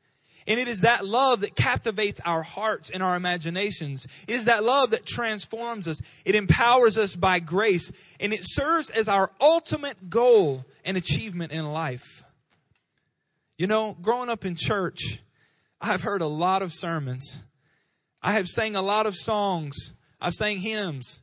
And 0.48 0.60
it 0.60 0.68
is 0.70 0.82
that 0.82 1.06
love 1.06 1.42
that 1.42 1.56
captivates 1.56 2.22
our 2.26 2.42
hearts 2.42 2.90
and 2.90 3.04
our 3.04 3.18
imaginations. 3.18 4.08
It 4.28 4.36
is 4.36 4.46
that 4.46 4.64
love 4.64 4.92
that 4.92 5.06
transforms 5.06 5.88
us. 5.88 6.02
It 6.24 6.36
empowers 6.36 6.98
us 6.98 7.16
by 7.16 7.40
grace. 7.40 7.92
And 8.20 8.32
it 8.34 8.42
serves 8.44 8.90
as 8.90 9.10
our 9.10 9.30
ultimate 9.42 10.10
goal 10.10 10.66
and 10.86 10.96
achievement 10.96 11.52
in 11.52 11.72
life. 11.72 12.24
You 13.58 13.68
know, 13.68 13.98
growing 14.02 14.30
up 14.30 14.46
in 14.46 14.56
church, 14.56 15.22
I've 15.82 16.02
heard 16.02 16.22
a 16.22 16.28
lot 16.28 16.62
of 16.62 16.74
sermons. 16.74 17.44
I 18.22 18.34
have 18.34 18.48
sang 18.48 18.76
a 18.76 18.82
lot 18.82 19.06
of 19.06 19.16
songs. 19.16 19.94
I've 20.22 20.34
sang 20.34 20.60
hymns, 20.60 21.22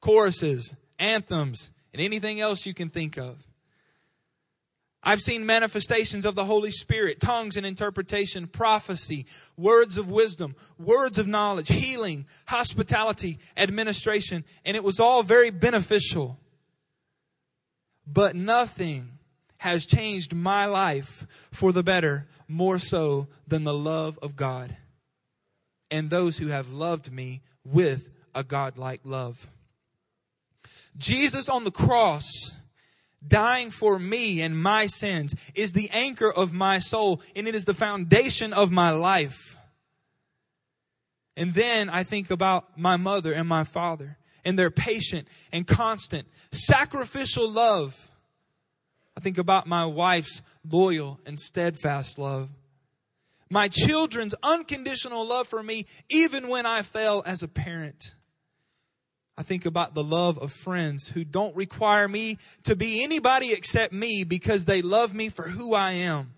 choruses, 0.00 0.74
anthems, 0.98 1.70
and 1.92 2.00
anything 2.00 2.40
else 2.40 2.66
you 2.66 2.74
can 2.74 2.88
think 2.88 3.18
of. 3.18 3.46
I've 5.02 5.20
seen 5.20 5.46
manifestations 5.46 6.24
of 6.24 6.34
the 6.34 6.44
Holy 6.44 6.72
Spirit, 6.72 7.20
tongues 7.20 7.56
and 7.56 7.64
interpretation, 7.64 8.48
prophecy, 8.48 9.26
words 9.56 9.98
of 9.98 10.10
wisdom, 10.10 10.56
words 10.78 11.18
of 11.18 11.28
knowledge, 11.28 11.68
healing, 11.68 12.26
hospitality, 12.46 13.38
administration, 13.56 14.44
and 14.64 14.76
it 14.76 14.82
was 14.82 14.98
all 14.98 15.22
very 15.22 15.50
beneficial. 15.50 16.38
But 18.04 18.34
nothing 18.34 19.15
has 19.66 19.84
changed 19.84 20.32
my 20.32 20.64
life 20.64 21.26
for 21.50 21.72
the 21.72 21.82
better 21.82 22.28
more 22.46 22.78
so 22.78 23.26
than 23.48 23.64
the 23.64 23.74
love 23.74 24.16
of 24.22 24.36
God 24.36 24.76
and 25.90 26.08
those 26.08 26.38
who 26.38 26.46
have 26.46 26.70
loved 26.70 27.12
me 27.12 27.42
with 27.64 28.10
a 28.32 28.44
godlike 28.44 29.00
love. 29.02 29.48
Jesus 30.96 31.48
on 31.48 31.64
the 31.64 31.72
cross 31.72 32.30
dying 33.26 33.72
for 33.72 33.98
me 33.98 34.40
and 34.40 34.62
my 34.62 34.86
sins 34.86 35.34
is 35.56 35.72
the 35.72 35.90
anchor 35.90 36.32
of 36.32 36.52
my 36.52 36.78
soul 36.78 37.20
and 37.34 37.48
it 37.48 37.56
is 37.56 37.64
the 37.64 37.74
foundation 37.74 38.52
of 38.52 38.70
my 38.70 38.90
life. 38.90 39.56
And 41.36 41.54
then 41.54 41.90
I 41.90 42.04
think 42.04 42.30
about 42.30 42.78
my 42.78 42.96
mother 42.96 43.32
and 43.32 43.48
my 43.48 43.64
father 43.64 44.16
and 44.44 44.56
their 44.56 44.70
patient 44.70 45.26
and 45.52 45.66
constant 45.66 46.28
sacrificial 46.52 47.50
love. 47.50 48.08
I 49.16 49.20
think 49.20 49.38
about 49.38 49.66
my 49.66 49.86
wife's 49.86 50.42
loyal 50.68 51.20
and 51.24 51.40
steadfast 51.40 52.18
love. 52.18 52.50
My 53.48 53.68
children's 53.68 54.34
unconditional 54.42 55.26
love 55.26 55.46
for 55.46 55.62
me, 55.62 55.86
even 56.08 56.48
when 56.48 56.66
I 56.66 56.82
fail 56.82 57.22
as 57.24 57.42
a 57.42 57.48
parent. 57.48 58.14
I 59.38 59.42
think 59.42 59.66
about 59.66 59.94
the 59.94 60.02
love 60.02 60.38
of 60.38 60.50
friends 60.50 61.08
who 61.08 61.24
don't 61.24 61.54
require 61.54 62.08
me 62.08 62.38
to 62.64 62.74
be 62.74 63.04
anybody 63.04 63.52
except 63.52 63.92
me 63.92 64.24
because 64.24 64.64
they 64.64 64.82
love 64.82 65.14
me 65.14 65.28
for 65.28 65.44
who 65.44 65.74
I 65.74 65.92
am. 65.92 66.32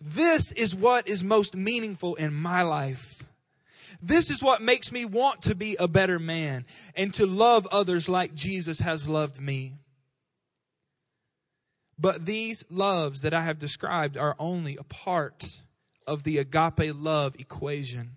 This 0.00 0.52
is 0.52 0.74
what 0.74 1.08
is 1.08 1.24
most 1.24 1.56
meaningful 1.56 2.14
in 2.14 2.32
my 2.32 2.62
life. 2.62 3.26
This 4.00 4.30
is 4.30 4.42
what 4.42 4.62
makes 4.62 4.92
me 4.92 5.04
want 5.04 5.42
to 5.42 5.54
be 5.54 5.76
a 5.78 5.88
better 5.88 6.18
man 6.18 6.64
and 6.96 7.12
to 7.14 7.26
love 7.26 7.66
others 7.72 8.08
like 8.08 8.34
Jesus 8.34 8.80
has 8.80 9.08
loved 9.08 9.40
me. 9.40 9.74
But 11.98 12.26
these 12.26 12.64
loves 12.70 13.22
that 13.22 13.34
I 13.34 13.42
have 13.42 13.58
described 13.58 14.16
are 14.16 14.36
only 14.38 14.76
a 14.76 14.84
part 14.84 15.60
of 16.06 16.22
the 16.24 16.38
agape 16.38 16.94
love 16.94 17.34
equation. 17.38 18.16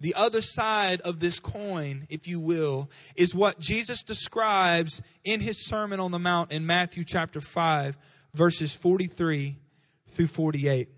The 0.00 0.14
other 0.14 0.40
side 0.40 1.02
of 1.02 1.20
this 1.20 1.38
coin, 1.40 2.06
if 2.08 2.26
you 2.26 2.40
will, 2.40 2.90
is 3.16 3.34
what 3.34 3.58
Jesus 3.58 4.02
describes 4.02 5.02
in 5.24 5.40
his 5.40 5.64
Sermon 5.64 6.00
on 6.00 6.10
the 6.10 6.18
Mount 6.18 6.52
in 6.52 6.64
Matthew 6.64 7.04
chapter 7.04 7.40
5, 7.40 7.98
verses 8.32 8.74
43 8.74 9.58
through 10.08 10.26
48. 10.26 10.88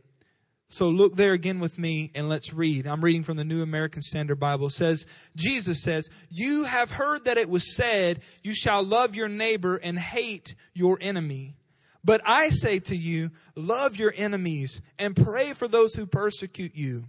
So 0.73 0.89
look 0.89 1.17
there 1.17 1.35
again 1.35 1.61
with 1.61 1.79
me 1.79 2.11
and 2.15 2.31
let's 2.31 2.55
read. 2.55 2.87
I'm 2.87 3.05
reading 3.05 3.25
from 3.25 3.37
the 3.37 3.45
New 3.45 3.63
American 3.63 4.01
Standard 4.01 4.41
Bible. 4.41 4.69
It 4.69 4.73
says, 4.73 5.05
Jesus 5.37 5.83
says, 5.83 6.09
You 6.31 6.65
have 6.65 6.93
heard 6.93 7.27
that 7.27 7.37
it 7.37 7.51
was 7.51 7.77
said, 7.77 8.23
You 8.43 8.55
shall 8.55 8.83
love 8.83 9.15
your 9.15 9.29
neighbor 9.29 9.77
and 9.77 9.99
hate 9.99 10.55
your 10.73 10.97
enemy. 10.99 11.57
But 12.03 12.23
I 12.25 12.49
say 12.49 12.79
to 12.79 12.97
you, 12.97 13.33
love 13.55 13.97
your 13.97 14.15
enemies 14.17 14.81
and 14.99 15.15
pray 15.15 15.53
for 15.53 15.69
those 15.69 15.93
who 15.93 16.07
persecute 16.07 16.75
you 16.75 17.05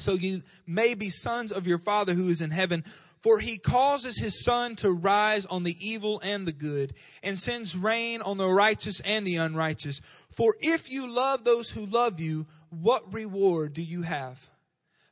so 0.00 0.12
you 0.12 0.42
may 0.66 0.94
be 0.94 1.08
sons 1.10 1.52
of 1.52 1.66
your 1.66 1.78
Father 1.78 2.14
who 2.14 2.28
is 2.28 2.40
in 2.40 2.50
heaven. 2.50 2.84
For 3.22 3.38
he 3.38 3.58
causes 3.58 4.18
his 4.18 4.42
sun 4.42 4.76
to 4.76 4.90
rise 4.90 5.44
on 5.44 5.62
the 5.62 5.76
evil 5.78 6.22
and 6.24 6.48
the 6.48 6.52
good, 6.52 6.94
and 7.22 7.38
sends 7.38 7.76
rain 7.76 8.22
on 8.22 8.38
the 8.38 8.48
righteous 8.48 9.00
and 9.00 9.26
the 9.26 9.36
unrighteous. 9.36 10.00
For 10.34 10.54
if 10.60 10.90
you 10.90 11.06
love 11.06 11.44
those 11.44 11.70
who 11.70 11.84
love 11.84 12.18
you, 12.18 12.46
what 12.70 13.12
reward 13.12 13.72
do 13.72 13.82
you 13.82 14.02
have? 14.02 14.48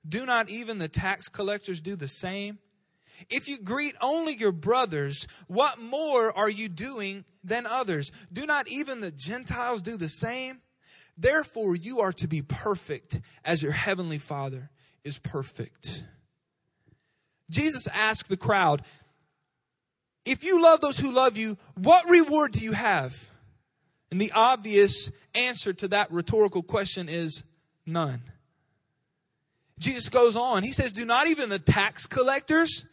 Do 0.08 0.24
not 0.24 0.48
even 0.48 0.78
the 0.78 0.88
tax 0.88 1.28
collectors 1.28 1.80
do 1.80 1.96
the 1.96 2.08
same? 2.08 2.58
If 3.28 3.48
you 3.48 3.58
greet 3.58 3.94
only 4.00 4.36
your 4.36 4.52
brothers, 4.52 5.26
what 5.48 5.80
more 5.80 6.36
are 6.36 6.48
you 6.48 6.68
doing 6.68 7.24
than 7.42 7.66
others? 7.66 8.12
Do 8.32 8.46
not 8.46 8.68
even 8.68 9.00
the 9.00 9.10
Gentiles 9.10 9.82
do 9.82 9.96
the 9.96 10.08
same? 10.08 10.60
Therefore, 11.16 11.74
you 11.74 12.00
are 12.00 12.12
to 12.12 12.28
be 12.28 12.42
perfect 12.42 13.20
as 13.44 13.62
your 13.62 13.72
heavenly 13.72 14.18
Father 14.18 14.70
is 15.02 15.18
perfect. 15.18 16.04
Jesus 17.50 17.88
asked 17.88 18.28
the 18.28 18.36
crowd, 18.36 18.82
If 20.24 20.44
you 20.44 20.62
love 20.62 20.80
those 20.80 20.98
who 20.98 21.10
love 21.10 21.36
you, 21.36 21.58
what 21.74 22.08
reward 22.08 22.52
do 22.52 22.60
you 22.60 22.72
have? 22.72 23.30
And 24.10 24.20
the 24.20 24.32
obvious 24.32 25.10
answer 25.34 25.72
to 25.72 25.88
that 25.88 26.10
rhetorical 26.12 26.62
question 26.62 27.08
is 27.08 27.42
none. 27.88 28.22
Jesus 29.78 30.08
goes 30.08 30.36
on. 30.36 30.62
He 30.62 30.72
says, 30.72 30.92
Do 30.92 31.04
not 31.04 31.26
even 31.28 31.48
the 31.48 31.58
tax 31.58 32.06
collectors, 32.06 32.84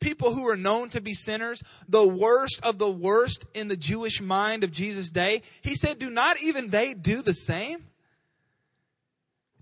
people 0.00 0.34
who 0.34 0.48
are 0.48 0.56
known 0.56 0.88
to 0.90 1.00
be 1.00 1.14
sinners, 1.14 1.62
the 1.88 2.06
worst 2.06 2.60
of 2.64 2.78
the 2.78 2.90
worst 2.90 3.46
in 3.54 3.68
the 3.68 3.76
Jewish 3.76 4.20
mind 4.20 4.64
of 4.64 4.72
Jesus' 4.72 5.10
day, 5.10 5.42
he 5.62 5.74
said, 5.74 5.98
Do 5.98 6.10
not 6.10 6.42
even 6.42 6.70
they 6.70 6.94
do 6.94 7.22
the 7.22 7.34
same? 7.34 7.86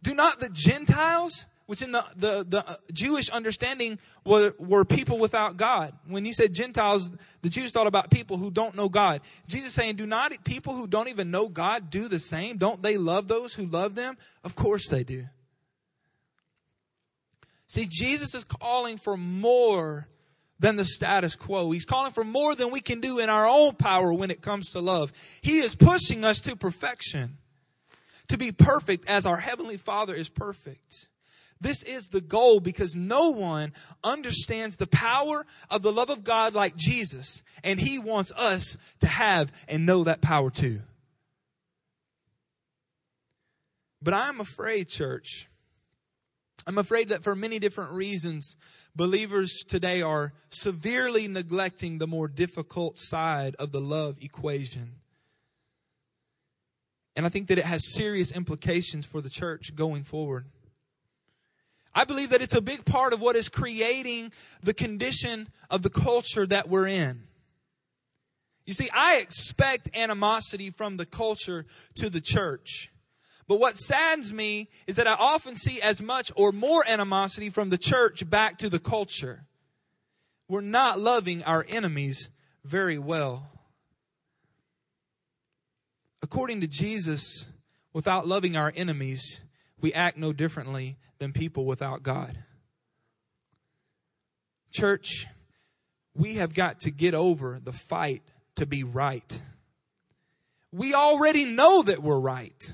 Do 0.02 0.14
not 0.14 0.40
the 0.40 0.48
Gentiles 0.48 1.46
which 1.70 1.82
in 1.82 1.92
the, 1.92 2.04
the, 2.16 2.44
the 2.48 2.68
uh, 2.68 2.74
Jewish 2.92 3.30
understanding 3.30 4.00
were, 4.24 4.54
were 4.58 4.84
people 4.84 5.18
without 5.18 5.56
God. 5.56 5.92
When 6.08 6.24
he 6.24 6.32
said 6.32 6.52
Gentiles, 6.52 7.12
the 7.42 7.48
Jews 7.48 7.70
thought 7.70 7.86
about 7.86 8.10
people 8.10 8.38
who 8.38 8.50
don't 8.50 8.74
know 8.74 8.88
God. 8.88 9.20
Jesus 9.46 9.72
saying, 9.72 9.94
do 9.94 10.04
not 10.04 10.32
people 10.42 10.74
who 10.74 10.88
don't 10.88 11.06
even 11.06 11.30
know 11.30 11.48
God 11.48 11.88
do 11.88 12.08
the 12.08 12.18
same? 12.18 12.56
Don't 12.56 12.82
they 12.82 12.96
love 12.96 13.28
those 13.28 13.54
who 13.54 13.66
love 13.66 13.94
them? 13.94 14.16
Of 14.42 14.56
course 14.56 14.88
they 14.88 15.04
do. 15.04 15.26
See, 17.68 17.86
Jesus 17.88 18.34
is 18.34 18.42
calling 18.42 18.96
for 18.96 19.16
more 19.16 20.08
than 20.58 20.74
the 20.74 20.84
status 20.84 21.36
quo. 21.36 21.70
He's 21.70 21.84
calling 21.84 22.10
for 22.10 22.24
more 22.24 22.56
than 22.56 22.72
we 22.72 22.80
can 22.80 23.00
do 23.00 23.20
in 23.20 23.28
our 23.28 23.46
own 23.46 23.76
power 23.76 24.12
when 24.12 24.32
it 24.32 24.42
comes 24.42 24.72
to 24.72 24.80
love. 24.80 25.12
He 25.40 25.58
is 25.60 25.76
pushing 25.76 26.24
us 26.24 26.40
to 26.40 26.56
perfection, 26.56 27.38
to 28.26 28.36
be 28.36 28.50
perfect 28.50 29.08
as 29.08 29.24
our 29.24 29.36
Heavenly 29.36 29.76
Father 29.76 30.16
is 30.16 30.28
perfect. 30.28 31.06
This 31.60 31.82
is 31.82 32.08
the 32.08 32.22
goal 32.22 32.60
because 32.60 32.96
no 32.96 33.30
one 33.30 33.72
understands 34.02 34.76
the 34.76 34.86
power 34.86 35.44
of 35.70 35.82
the 35.82 35.92
love 35.92 36.08
of 36.08 36.24
God 36.24 36.54
like 36.54 36.74
Jesus, 36.76 37.42
and 37.62 37.78
He 37.78 37.98
wants 37.98 38.32
us 38.32 38.78
to 39.00 39.06
have 39.06 39.52
and 39.68 39.84
know 39.84 40.04
that 40.04 40.22
power 40.22 40.50
too. 40.50 40.80
But 44.02 44.14
I'm 44.14 44.40
afraid, 44.40 44.88
church, 44.88 45.50
I'm 46.66 46.78
afraid 46.78 47.10
that 47.10 47.22
for 47.22 47.34
many 47.34 47.58
different 47.58 47.92
reasons, 47.92 48.56
believers 48.96 49.62
today 49.66 50.00
are 50.00 50.32
severely 50.48 51.28
neglecting 51.28 51.98
the 51.98 52.06
more 52.06 52.28
difficult 52.28 52.98
side 52.98 53.54
of 53.56 53.72
the 53.72 53.80
love 53.80 54.16
equation. 54.22 54.92
And 57.16 57.26
I 57.26 57.28
think 57.28 57.48
that 57.48 57.58
it 57.58 57.64
has 57.64 57.92
serious 57.92 58.32
implications 58.32 59.04
for 59.04 59.20
the 59.20 59.28
church 59.28 59.74
going 59.74 60.04
forward. 60.04 60.46
I 61.94 62.04
believe 62.04 62.30
that 62.30 62.42
it's 62.42 62.54
a 62.54 62.62
big 62.62 62.84
part 62.84 63.12
of 63.12 63.20
what 63.20 63.36
is 63.36 63.48
creating 63.48 64.32
the 64.62 64.74
condition 64.74 65.48
of 65.70 65.82
the 65.82 65.90
culture 65.90 66.46
that 66.46 66.68
we're 66.68 66.86
in. 66.86 67.22
You 68.64 68.74
see, 68.74 68.88
I 68.92 69.16
expect 69.16 69.96
animosity 69.96 70.70
from 70.70 70.96
the 70.96 71.06
culture 71.06 71.66
to 71.96 72.08
the 72.08 72.20
church. 72.20 72.92
But 73.48 73.58
what 73.58 73.76
saddens 73.76 74.32
me 74.32 74.68
is 74.86 74.94
that 74.94 75.08
I 75.08 75.14
often 75.14 75.56
see 75.56 75.82
as 75.82 76.00
much 76.00 76.30
or 76.36 76.52
more 76.52 76.84
animosity 76.86 77.50
from 77.50 77.70
the 77.70 77.78
church 77.78 78.30
back 78.30 78.58
to 78.58 78.68
the 78.68 78.78
culture. 78.78 79.46
We're 80.46 80.60
not 80.60 81.00
loving 81.00 81.42
our 81.42 81.66
enemies 81.68 82.30
very 82.64 82.98
well. 82.98 83.50
According 86.22 86.60
to 86.60 86.68
Jesus, 86.68 87.46
without 87.92 88.28
loving 88.28 88.56
our 88.56 88.72
enemies, 88.76 89.40
we 89.80 89.92
act 89.92 90.16
no 90.16 90.32
differently 90.32 90.96
than 91.20 91.32
people 91.32 91.66
without 91.66 92.02
God. 92.02 92.36
Church, 94.72 95.26
we 96.14 96.34
have 96.34 96.54
got 96.54 96.80
to 96.80 96.90
get 96.90 97.14
over 97.14 97.60
the 97.62 97.72
fight 97.72 98.22
to 98.56 98.66
be 98.66 98.82
right. 98.82 99.40
We 100.72 100.94
already 100.94 101.44
know 101.44 101.82
that 101.82 102.02
we're 102.02 102.18
right. 102.18 102.72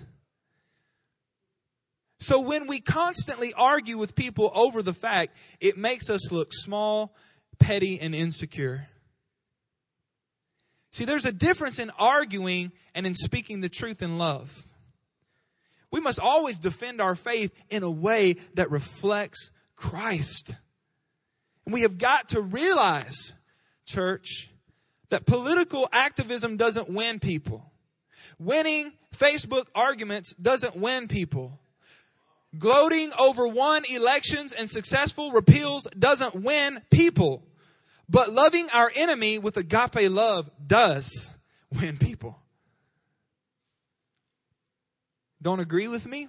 So 2.20 2.40
when 2.40 2.66
we 2.66 2.80
constantly 2.80 3.52
argue 3.54 3.98
with 3.98 4.14
people 4.14 4.50
over 4.54 4.80
the 4.80 4.94
fact, 4.94 5.36
it 5.60 5.76
makes 5.76 6.08
us 6.08 6.32
look 6.32 6.48
small, 6.52 7.14
petty, 7.58 8.00
and 8.00 8.14
insecure. 8.14 8.86
See, 10.92 11.04
there's 11.04 11.26
a 11.26 11.32
difference 11.32 11.78
in 11.78 11.90
arguing 11.98 12.72
and 12.94 13.06
in 13.06 13.14
speaking 13.14 13.60
the 13.60 13.68
truth 13.68 14.02
in 14.02 14.18
love. 14.18 14.64
We 15.96 16.02
must 16.02 16.20
always 16.20 16.58
defend 16.58 17.00
our 17.00 17.14
faith 17.14 17.54
in 17.70 17.82
a 17.82 17.90
way 17.90 18.34
that 18.52 18.70
reflects 18.70 19.50
Christ. 19.76 20.54
And 21.64 21.72
we 21.72 21.80
have 21.80 21.96
got 21.96 22.28
to 22.28 22.42
realize, 22.42 23.32
church, 23.86 24.50
that 25.08 25.24
political 25.24 25.88
activism 25.90 26.58
doesn't 26.58 26.90
win 26.90 27.18
people. 27.18 27.72
Winning 28.38 28.92
Facebook 29.16 29.68
arguments 29.74 30.34
doesn't 30.34 30.76
win 30.76 31.08
people. 31.08 31.58
Gloating 32.58 33.10
over 33.18 33.48
won 33.48 33.82
elections 33.90 34.52
and 34.52 34.68
successful 34.68 35.32
repeals 35.32 35.88
doesn't 35.98 36.34
win 36.34 36.82
people. 36.90 37.42
But 38.06 38.30
loving 38.30 38.68
our 38.74 38.92
enemy 38.94 39.38
with 39.38 39.56
agape 39.56 40.10
love 40.10 40.50
does 40.66 41.34
win 41.72 41.96
people. 41.96 42.38
Don't 45.46 45.60
agree 45.60 45.86
with 45.86 46.08
me? 46.08 46.26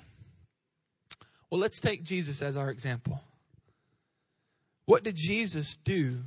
Well, 1.50 1.59
let's 1.59 1.81
take 1.81 2.03
Jesus 2.03 2.39
as 2.39 2.55
our 2.55 2.69
example. 2.69 3.24
What 4.86 5.03
did 5.03 5.15
Jesus 5.15 5.75
do 5.75 6.19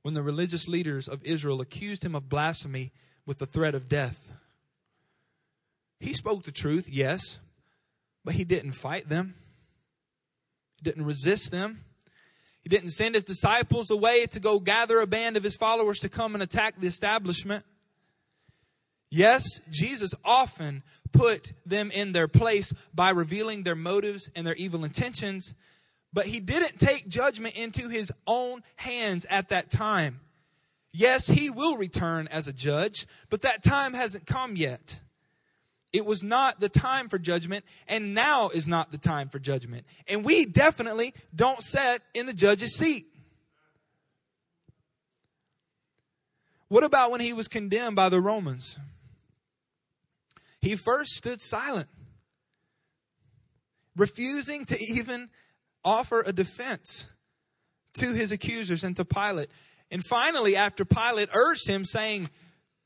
when 0.00 0.14
the 0.14 0.22
religious 0.22 0.66
leaders 0.66 1.06
of 1.06 1.22
Israel 1.22 1.60
accused 1.60 2.02
him 2.02 2.14
of 2.14 2.30
blasphemy 2.30 2.92
with 3.26 3.40
the 3.40 3.44
threat 3.44 3.74
of 3.74 3.90
death? 3.90 4.38
He 6.00 6.14
spoke 6.14 6.44
the 6.44 6.50
truth, 6.50 6.88
yes, 6.88 7.40
but 8.24 8.32
he 8.32 8.44
didn't 8.44 8.72
fight 8.72 9.06
them. 9.06 9.34
He 10.78 10.84
didn't 10.84 11.04
resist 11.04 11.50
them. 11.50 11.84
He 12.62 12.70
didn't 12.70 12.92
send 12.92 13.16
his 13.16 13.24
disciples 13.24 13.90
away 13.90 14.24
to 14.30 14.40
go 14.40 14.60
gather 14.60 14.98
a 15.00 15.06
band 15.06 15.36
of 15.36 15.42
his 15.42 15.56
followers 15.56 15.98
to 15.98 16.08
come 16.08 16.32
and 16.32 16.42
attack 16.42 16.80
the 16.80 16.86
establishment. 16.86 17.66
Yes, 19.14 19.60
Jesus 19.70 20.12
often 20.24 20.82
put 21.12 21.52
them 21.64 21.92
in 21.92 22.10
their 22.10 22.26
place 22.26 22.74
by 22.92 23.10
revealing 23.10 23.62
their 23.62 23.76
motives 23.76 24.28
and 24.34 24.44
their 24.44 24.56
evil 24.56 24.84
intentions, 24.84 25.54
but 26.12 26.26
he 26.26 26.40
didn't 26.40 26.80
take 26.80 27.06
judgment 27.06 27.54
into 27.54 27.88
his 27.88 28.10
own 28.26 28.64
hands 28.74 29.24
at 29.30 29.50
that 29.50 29.70
time. 29.70 30.18
Yes, 30.92 31.28
he 31.28 31.48
will 31.48 31.76
return 31.76 32.26
as 32.26 32.48
a 32.48 32.52
judge, 32.52 33.06
but 33.30 33.42
that 33.42 33.62
time 33.62 33.94
hasn't 33.94 34.26
come 34.26 34.56
yet. 34.56 35.00
It 35.92 36.04
was 36.04 36.24
not 36.24 36.58
the 36.58 36.68
time 36.68 37.08
for 37.08 37.20
judgment, 37.20 37.64
and 37.86 38.14
now 38.14 38.48
is 38.48 38.66
not 38.66 38.90
the 38.90 38.98
time 38.98 39.28
for 39.28 39.38
judgment. 39.38 39.86
And 40.08 40.24
we 40.24 40.44
definitely 40.44 41.14
don't 41.32 41.62
sit 41.62 42.02
in 42.14 42.26
the 42.26 42.32
judge's 42.32 42.74
seat. 42.74 43.06
What 46.66 46.82
about 46.82 47.12
when 47.12 47.20
he 47.20 47.32
was 47.32 47.46
condemned 47.46 47.94
by 47.94 48.08
the 48.08 48.20
Romans? 48.20 48.76
He 50.64 50.76
first 50.76 51.12
stood 51.12 51.42
silent, 51.42 51.88
refusing 53.94 54.64
to 54.64 54.78
even 54.80 55.28
offer 55.84 56.22
a 56.26 56.32
defense 56.32 57.06
to 57.98 58.14
his 58.14 58.32
accusers 58.32 58.82
and 58.82 58.96
to 58.96 59.04
Pilate. 59.04 59.50
And 59.90 60.02
finally, 60.02 60.56
after 60.56 60.86
Pilate 60.86 61.28
urged 61.34 61.68
him, 61.68 61.84
saying, 61.84 62.30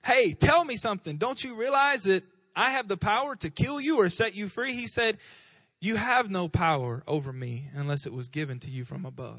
Hey, 0.04 0.32
tell 0.32 0.64
me 0.64 0.76
something. 0.76 1.18
Don't 1.18 1.42
you 1.44 1.54
realize 1.54 2.02
that 2.02 2.24
I 2.56 2.70
have 2.70 2.88
the 2.88 2.96
power 2.96 3.36
to 3.36 3.48
kill 3.48 3.80
you 3.80 4.00
or 4.00 4.10
set 4.10 4.34
you 4.34 4.48
free. 4.48 4.72
He 4.72 4.88
said, 4.88 5.16
You 5.80 5.94
have 5.94 6.28
no 6.28 6.48
power 6.48 7.04
over 7.06 7.32
me 7.32 7.70
unless 7.74 8.06
it 8.06 8.12
was 8.12 8.26
given 8.26 8.58
to 8.60 8.70
you 8.70 8.84
from 8.84 9.06
above. 9.06 9.38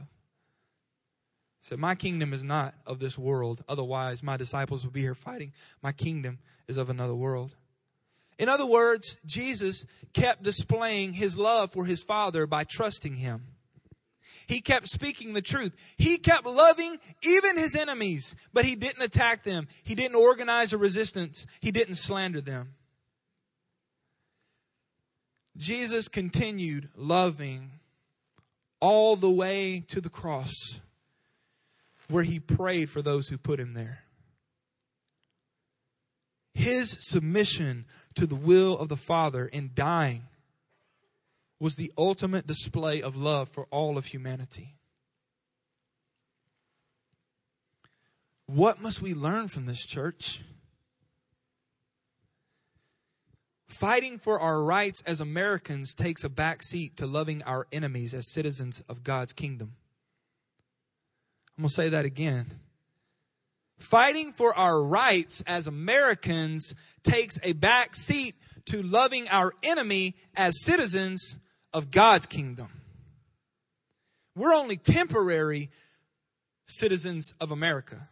He 1.59 1.67
said, 1.67 1.79
My 1.79 1.93
kingdom 1.93 2.31
is 2.31 2.43
not 2.43 2.73
of 2.85 2.99
this 2.99 3.17
world. 3.17 3.65
Otherwise, 3.67 4.23
my 4.23 4.37
disciples 4.37 4.85
would 4.85 4.93
be 4.93 5.01
here 5.01 5.13
fighting. 5.13 5.51
My 5.83 5.91
kingdom 5.91 6.39
is 6.69 6.77
of 6.77 6.89
another 6.89 7.15
world. 7.15 7.57
In 8.39 8.47
other 8.47 8.65
words, 8.65 9.17
Jesus 9.25 9.85
kept 10.13 10.43
displaying 10.43 11.13
his 11.13 11.37
love 11.37 11.71
for 11.71 11.85
his 11.85 12.01
Father 12.01 12.47
by 12.47 12.63
trusting 12.63 13.15
him. 13.15 13.43
He 14.47 14.61
kept 14.61 14.87
speaking 14.87 15.33
the 15.33 15.43
truth. 15.43 15.75
He 15.97 16.17
kept 16.17 16.45
loving 16.45 16.97
even 17.21 17.57
his 17.57 17.75
enemies, 17.75 18.33
but 18.51 18.65
he 18.65 18.75
didn't 18.75 19.03
attack 19.03 19.43
them. 19.43 19.67
He 19.83 19.93
didn't 19.93 20.15
organize 20.15 20.73
a 20.73 20.77
resistance. 20.77 21.45
He 21.59 21.69
didn't 21.69 21.95
slander 21.95 22.41
them. 22.41 22.73
Jesus 25.55 26.07
continued 26.07 26.87
loving 26.95 27.71
all 28.79 29.17
the 29.17 29.29
way 29.29 29.83
to 29.89 29.99
the 29.99 30.09
cross 30.09 30.79
where 32.09 32.23
he 32.23 32.39
prayed 32.39 32.89
for 32.89 33.01
those 33.01 33.27
who 33.27 33.37
put 33.37 33.59
him 33.59 33.73
there. 33.73 34.03
His 36.53 36.97
submission 36.99 37.85
to 38.15 38.25
the 38.25 38.35
will 38.35 38.77
of 38.77 38.89
the 38.89 38.97
Father 38.97 39.45
in 39.45 39.71
dying 39.73 40.23
was 41.59 41.75
the 41.75 41.91
ultimate 41.97 42.47
display 42.47 43.01
of 43.01 43.15
love 43.15 43.49
for 43.49 43.67
all 43.69 43.97
of 43.97 44.07
humanity. 44.07 44.75
What 48.45 48.81
must 48.81 49.01
we 49.01 49.13
learn 49.13 49.47
from 49.47 49.67
this 49.67 49.85
church? 49.85 50.41
Fighting 53.67 54.17
for 54.17 54.39
our 54.39 54.63
rights 54.63 55.03
as 55.05 55.21
Americans 55.21 55.93
takes 55.93 56.23
a 56.23 56.29
back 56.29 56.63
seat 56.63 56.97
to 56.97 57.05
loving 57.05 57.43
our 57.43 57.67
enemies 57.71 58.15
as 58.15 58.31
citizens 58.31 58.81
of 58.89 59.03
God's 59.03 59.33
kingdom. 59.33 59.75
I'm 61.55 61.63
going 61.63 61.69
to 61.69 61.75
say 61.75 61.89
that 61.89 62.05
again. 62.05 62.47
Fighting 63.79 64.33
for 64.33 64.53
our 64.55 64.83
rights 64.83 65.41
as 65.47 65.65
Americans 65.65 66.75
takes 67.03 67.39
a 67.43 67.53
back 67.53 67.95
seat 67.95 68.35
to 68.65 68.83
loving 68.83 69.27
our 69.29 69.53
enemy 69.63 70.15
as 70.35 70.63
citizens 70.63 71.37
of 71.73 71.89
God's 71.89 72.25
kingdom. 72.25 72.67
We're 74.35 74.53
only 74.53 74.77
temporary 74.77 75.69
citizens 76.67 77.33
of 77.39 77.51
America, 77.51 78.09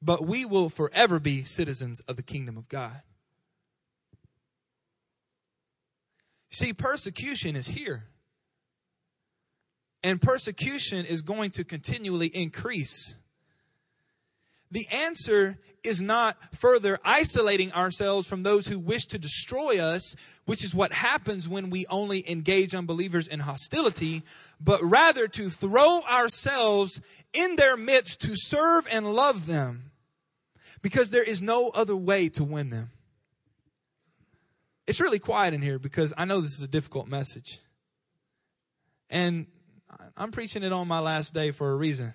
but 0.00 0.26
we 0.26 0.44
will 0.44 0.68
forever 0.68 1.18
be 1.18 1.42
citizens 1.42 2.00
of 2.00 2.16
the 2.16 2.22
kingdom 2.22 2.56
of 2.56 2.68
God. 2.68 3.02
See, 6.50 6.72
persecution 6.72 7.56
is 7.56 7.68
here. 7.68 8.04
And 10.02 10.22
persecution 10.22 11.04
is 11.04 11.22
going 11.22 11.50
to 11.52 11.64
continually 11.64 12.28
increase. 12.28 13.16
The 14.70 14.86
answer 14.92 15.58
is 15.82 16.02
not 16.02 16.36
further 16.54 16.98
isolating 17.04 17.72
ourselves 17.72 18.28
from 18.28 18.42
those 18.42 18.66
who 18.66 18.78
wish 18.78 19.06
to 19.06 19.18
destroy 19.18 19.78
us, 19.78 20.14
which 20.44 20.62
is 20.62 20.74
what 20.74 20.92
happens 20.92 21.48
when 21.48 21.70
we 21.70 21.86
only 21.86 22.28
engage 22.30 22.74
unbelievers 22.74 23.28
in 23.28 23.40
hostility, 23.40 24.22
but 24.60 24.82
rather 24.82 25.26
to 25.28 25.48
throw 25.48 26.02
ourselves 26.02 27.00
in 27.32 27.56
their 27.56 27.76
midst 27.76 28.20
to 28.22 28.32
serve 28.34 28.86
and 28.90 29.14
love 29.14 29.46
them 29.46 29.90
because 30.82 31.10
there 31.10 31.22
is 31.22 31.40
no 31.40 31.68
other 31.68 31.96
way 31.96 32.28
to 32.28 32.44
win 32.44 32.70
them. 32.70 32.90
It's 34.86 35.00
really 35.00 35.18
quiet 35.18 35.54
in 35.54 35.62
here 35.62 35.78
because 35.78 36.12
I 36.16 36.24
know 36.24 36.40
this 36.40 36.54
is 36.54 36.62
a 36.62 36.68
difficult 36.68 37.08
message. 37.08 37.60
And 39.10 39.46
I'm 40.16 40.30
preaching 40.30 40.62
it 40.62 40.72
on 40.72 40.88
my 40.88 40.98
last 40.98 41.32
day 41.32 41.50
for 41.50 41.72
a 41.72 41.76
reason. 41.76 42.12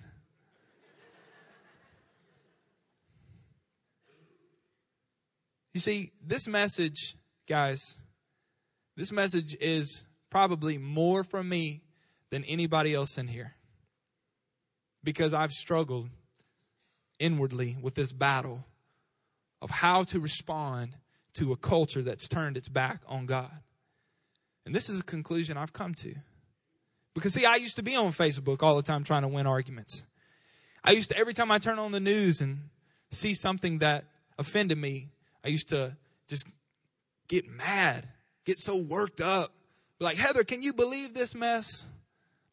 You 5.74 5.80
see, 5.80 6.12
this 6.24 6.46
message, 6.46 7.16
guys, 7.48 7.98
this 8.96 9.10
message 9.10 9.56
is 9.60 10.06
probably 10.30 10.78
more 10.78 11.24
from 11.24 11.48
me 11.48 11.82
than 12.30 12.44
anybody 12.44 12.94
else 12.94 13.18
in 13.18 13.26
here. 13.26 13.54
Because 15.02 15.34
I've 15.34 15.50
struggled 15.50 16.08
inwardly 17.18 17.76
with 17.82 17.96
this 17.96 18.12
battle 18.12 18.64
of 19.60 19.70
how 19.70 20.04
to 20.04 20.20
respond 20.20 20.96
to 21.34 21.52
a 21.52 21.56
culture 21.56 22.02
that's 22.02 22.28
turned 22.28 22.56
its 22.56 22.68
back 22.68 23.00
on 23.08 23.26
God. 23.26 23.50
And 24.64 24.74
this 24.74 24.88
is 24.88 25.00
a 25.00 25.04
conclusion 25.04 25.56
I've 25.56 25.72
come 25.72 25.94
to. 25.96 26.14
Because, 27.14 27.34
see, 27.34 27.44
I 27.44 27.56
used 27.56 27.76
to 27.76 27.82
be 27.82 27.96
on 27.96 28.12
Facebook 28.12 28.62
all 28.62 28.76
the 28.76 28.82
time 28.82 29.02
trying 29.02 29.22
to 29.22 29.28
win 29.28 29.46
arguments. 29.46 30.04
I 30.84 30.92
used 30.92 31.10
to, 31.10 31.18
every 31.18 31.34
time 31.34 31.50
I 31.50 31.58
turn 31.58 31.80
on 31.80 31.90
the 31.90 32.00
news 32.00 32.40
and 32.40 32.68
see 33.10 33.34
something 33.34 33.78
that 33.78 34.04
offended 34.38 34.78
me, 34.78 35.08
I 35.44 35.48
used 35.48 35.68
to 35.68 35.96
just 36.28 36.46
get 37.28 37.48
mad, 37.48 38.08
get 38.44 38.58
so 38.58 38.76
worked 38.76 39.20
up. 39.20 39.52
Like, 40.00 40.16
Heather, 40.16 40.44
can 40.44 40.62
you 40.62 40.72
believe 40.72 41.14
this 41.14 41.34
mess? 41.34 41.86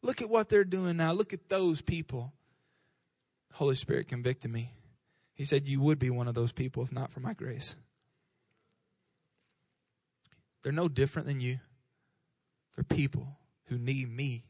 Look 0.02 0.20
at 0.20 0.28
what 0.28 0.48
they're 0.48 0.64
doing 0.64 0.96
now. 0.96 1.12
Look 1.12 1.32
at 1.32 1.48
those 1.48 1.80
people. 1.80 2.32
Holy 3.54 3.74
Spirit 3.74 4.08
convicted 4.08 4.50
me. 4.50 4.72
He 5.34 5.44
said, 5.44 5.66
You 5.66 5.80
would 5.80 5.98
be 5.98 6.10
one 6.10 6.28
of 6.28 6.34
those 6.34 6.52
people 6.52 6.82
if 6.82 6.92
not 6.92 7.12
for 7.12 7.20
my 7.20 7.34
grace. 7.34 7.76
They're 10.62 10.72
no 10.72 10.88
different 10.88 11.26
than 11.26 11.40
you. 11.40 11.58
They're 12.76 12.84
people 12.84 13.26
who 13.68 13.78
need 13.78 14.08
me. 14.08 14.44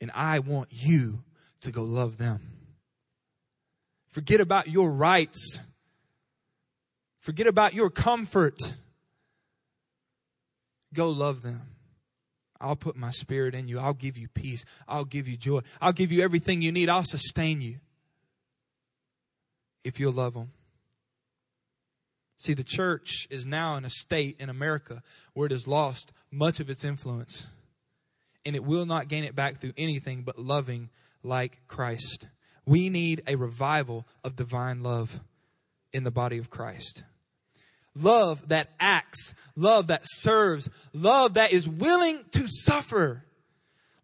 And 0.00 0.10
I 0.14 0.38
want 0.38 0.68
you 0.70 1.24
to 1.62 1.70
go 1.70 1.82
love 1.82 2.18
them. 2.18 2.52
Forget 4.08 4.40
about 4.40 4.68
your 4.68 4.90
rights. 4.90 5.60
Forget 7.28 7.46
about 7.46 7.74
your 7.74 7.90
comfort. 7.90 8.56
Go 10.94 11.10
love 11.10 11.42
them. 11.42 11.60
I'll 12.58 12.74
put 12.74 12.96
my 12.96 13.10
spirit 13.10 13.54
in 13.54 13.68
you. 13.68 13.78
I'll 13.78 13.92
give 13.92 14.16
you 14.16 14.28
peace. 14.28 14.64
I'll 14.88 15.04
give 15.04 15.28
you 15.28 15.36
joy. 15.36 15.60
I'll 15.78 15.92
give 15.92 16.10
you 16.10 16.22
everything 16.22 16.62
you 16.62 16.72
need. 16.72 16.88
I'll 16.88 17.04
sustain 17.04 17.60
you 17.60 17.80
if 19.84 20.00
you'll 20.00 20.14
love 20.14 20.32
them. 20.32 20.52
See, 22.38 22.54
the 22.54 22.64
church 22.64 23.26
is 23.28 23.44
now 23.44 23.76
in 23.76 23.84
a 23.84 23.90
state 23.90 24.36
in 24.40 24.48
America 24.48 25.02
where 25.34 25.44
it 25.44 25.52
has 25.52 25.68
lost 25.68 26.12
much 26.30 26.60
of 26.60 26.70
its 26.70 26.82
influence. 26.82 27.46
And 28.46 28.56
it 28.56 28.64
will 28.64 28.86
not 28.86 29.08
gain 29.08 29.24
it 29.24 29.36
back 29.36 29.58
through 29.58 29.74
anything 29.76 30.22
but 30.22 30.38
loving 30.38 30.88
like 31.22 31.58
Christ. 31.68 32.28
We 32.64 32.88
need 32.88 33.22
a 33.26 33.36
revival 33.36 34.06
of 34.24 34.34
divine 34.34 34.82
love 34.82 35.20
in 35.92 36.04
the 36.04 36.10
body 36.10 36.38
of 36.38 36.48
Christ. 36.48 37.02
Love 38.00 38.48
that 38.48 38.70
acts, 38.78 39.34
love 39.56 39.88
that 39.88 40.02
serves, 40.04 40.70
love 40.92 41.34
that 41.34 41.52
is 41.52 41.68
willing 41.68 42.20
to 42.30 42.46
suffer, 42.46 43.24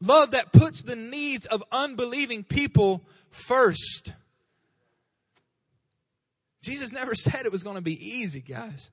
love 0.01 0.33
that 0.33 0.53
puts 0.53 0.83
the 0.83 0.97
needs 0.97 1.47
of 1.47 1.63
unbelieving 1.71 2.43
people 2.43 3.05
first. 3.31 4.15
Jesus 6.63 6.93
never 6.93 7.15
said 7.15 7.47
it 7.47 7.53
was 7.53 7.63
going 7.63 7.77
to 7.77 7.83
be 7.83 7.99
easy, 8.01 8.41
guys. 8.41 8.91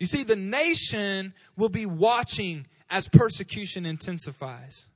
You 0.00 0.06
see, 0.06 0.24
the 0.24 0.36
nation 0.36 1.32
will 1.56 1.68
be 1.68 1.86
watching 1.86 2.66
as 2.90 3.08
persecution 3.08 3.86
intensifies. 3.86 4.86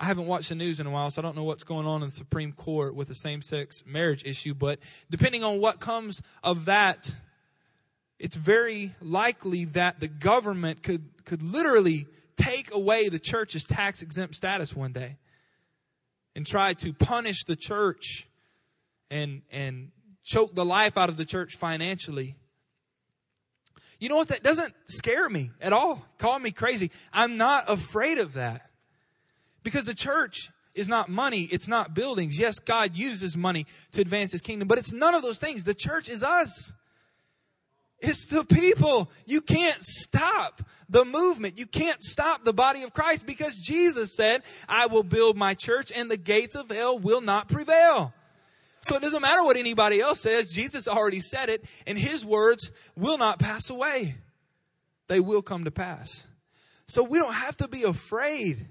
I 0.00 0.06
haven't 0.06 0.26
watched 0.26 0.48
the 0.48 0.54
news 0.54 0.80
in 0.80 0.86
a 0.86 0.90
while, 0.90 1.10
so 1.10 1.20
I 1.20 1.22
don't 1.22 1.36
know 1.36 1.44
what's 1.44 1.62
going 1.62 1.86
on 1.86 2.02
in 2.02 2.08
the 2.08 2.14
Supreme 2.14 2.52
Court 2.52 2.94
with 2.94 3.08
the 3.08 3.14
same 3.14 3.42
sex 3.42 3.82
marriage 3.86 4.24
issue. 4.24 4.54
But 4.54 4.78
depending 5.10 5.44
on 5.44 5.60
what 5.60 5.78
comes 5.78 6.22
of 6.42 6.64
that, 6.64 7.14
it's 8.18 8.34
very 8.34 8.94
likely 9.02 9.66
that 9.66 10.00
the 10.00 10.08
government 10.08 10.82
could, 10.82 11.04
could 11.26 11.42
literally 11.42 12.06
take 12.34 12.74
away 12.74 13.10
the 13.10 13.18
church's 13.18 13.62
tax 13.62 14.00
exempt 14.00 14.34
status 14.34 14.74
one 14.74 14.92
day 14.92 15.18
and 16.34 16.46
try 16.46 16.72
to 16.72 16.94
punish 16.94 17.44
the 17.44 17.56
church 17.56 18.26
and, 19.10 19.42
and 19.52 19.90
choke 20.24 20.54
the 20.54 20.64
life 20.64 20.96
out 20.96 21.10
of 21.10 21.18
the 21.18 21.26
church 21.26 21.56
financially. 21.56 22.36
You 23.98 24.08
know 24.08 24.16
what? 24.16 24.28
That 24.28 24.42
doesn't 24.42 24.72
scare 24.86 25.28
me 25.28 25.50
at 25.60 25.74
all. 25.74 26.06
Call 26.16 26.38
me 26.38 26.52
crazy. 26.52 26.90
I'm 27.12 27.36
not 27.36 27.64
afraid 27.68 28.16
of 28.16 28.32
that. 28.32 28.69
Because 29.62 29.84
the 29.84 29.94
church 29.94 30.50
is 30.74 30.88
not 30.88 31.08
money, 31.08 31.48
it's 31.50 31.68
not 31.68 31.94
buildings. 31.94 32.38
Yes, 32.38 32.58
God 32.58 32.96
uses 32.96 33.36
money 33.36 33.66
to 33.92 34.00
advance 34.00 34.32
his 34.32 34.40
kingdom, 34.40 34.68
but 34.68 34.78
it's 34.78 34.92
none 34.92 35.14
of 35.14 35.22
those 35.22 35.38
things. 35.38 35.64
The 35.64 35.74
church 35.74 36.08
is 36.08 36.22
us. 36.22 36.72
It's 38.00 38.26
the 38.26 38.44
people. 38.44 39.10
You 39.26 39.42
can't 39.42 39.84
stop 39.84 40.62
the 40.88 41.04
movement. 41.04 41.58
You 41.58 41.66
can't 41.66 42.02
stop 42.02 42.44
the 42.44 42.52
body 42.52 42.82
of 42.82 42.94
Christ 42.94 43.26
because 43.26 43.58
Jesus 43.58 44.16
said, 44.16 44.42
I 44.68 44.86
will 44.86 45.02
build 45.02 45.36
my 45.36 45.52
church 45.52 45.92
and 45.94 46.10
the 46.10 46.16
gates 46.16 46.56
of 46.56 46.70
hell 46.70 46.98
will 46.98 47.20
not 47.20 47.48
prevail. 47.48 48.14
So 48.80 48.96
it 48.96 49.02
doesn't 49.02 49.20
matter 49.20 49.44
what 49.44 49.58
anybody 49.58 50.00
else 50.00 50.20
says. 50.20 50.50
Jesus 50.50 50.88
already 50.88 51.20
said 51.20 51.50
it 51.50 51.64
and 51.86 51.98
his 51.98 52.24
words 52.24 52.72
will 52.96 53.18
not 53.18 53.38
pass 53.38 53.68
away. 53.68 54.14
They 55.08 55.20
will 55.20 55.42
come 55.42 55.64
to 55.64 55.70
pass. 55.70 56.26
So 56.86 57.02
we 57.02 57.18
don't 57.18 57.34
have 57.34 57.56
to 57.58 57.68
be 57.68 57.82
afraid. 57.82 58.66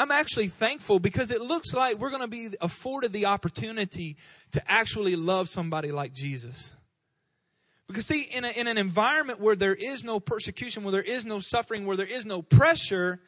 I'm 0.00 0.10
actually 0.10 0.48
thankful 0.48 0.98
because 0.98 1.30
it 1.30 1.42
looks 1.42 1.74
like 1.74 1.98
we're 1.98 2.08
going 2.08 2.22
to 2.22 2.26
be 2.26 2.48
afforded 2.62 3.12
the 3.12 3.26
opportunity 3.26 4.16
to 4.52 4.62
actually 4.66 5.14
love 5.14 5.50
somebody 5.50 5.92
like 5.92 6.14
Jesus. 6.14 6.74
Because, 7.86 8.06
see, 8.06 8.22
in, 8.22 8.46
a, 8.46 8.48
in 8.48 8.66
an 8.66 8.78
environment 8.78 9.40
where 9.40 9.54
there 9.54 9.74
is 9.74 10.02
no 10.02 10.18
persecution, 10.18 10.84
where 10.84 10.92
there 10.92 11.02
is 11.02 11.26
no 11.26 11.38
suffering, 11.38 11.84
where 11.84 11.98
there 11.98 12.06
is 12.06 12.24
no 12.24 12.40
pressure, 12.40 13.20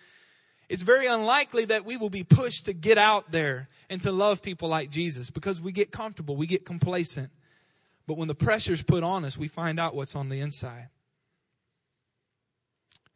it's 0.71 0.83
very 0.83 1.07
unlikely 1.07 1.67
that 1.67 1.85
we 1.85 1.99
will 1.99 2.09
be 2.09 2.25
pushed 2.25 2.65
to 2.65 2.73
get 2.73 2.97
out 2.97 3.31
there 3.31 3.69
and 3.91 4.01
to 4.01 4.11
love 4.11 4.41
people 4.41 4.71
like 4.71 4.89
Jesus 4.89 5.29
because 5.29 5.61
we 5.61 5.73
get 5.73 5.91
comfortable, 5.91 6.37
we 6.37 6.47
get 6.47 6.65
complacent. 6.65 7.29
But 8.07 8.17
when 8.17 8.29
the 8.29 8.35
pressure 8.35 8.73
is 8.73 8.83
put 8.83 9.05
on 9.05 9.27
us, 9.27 9.37
we 9.37 9.47
find 9.47 9.79
out 9.79 9.95
what's 9.95 10.17
on 10.17 10.31
the 10.31 10.41
inside. 10.41 10.89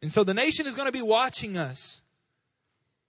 And 0.03 0.11
so 0.11 0.23
the 0.23 0.35
nation 0.35 0.67
is 0.67 0.75
going 0.75 0.85
to 0.85 0.91
be 0.91 1.01
watching 1.01 1.57
us 1.57 2.03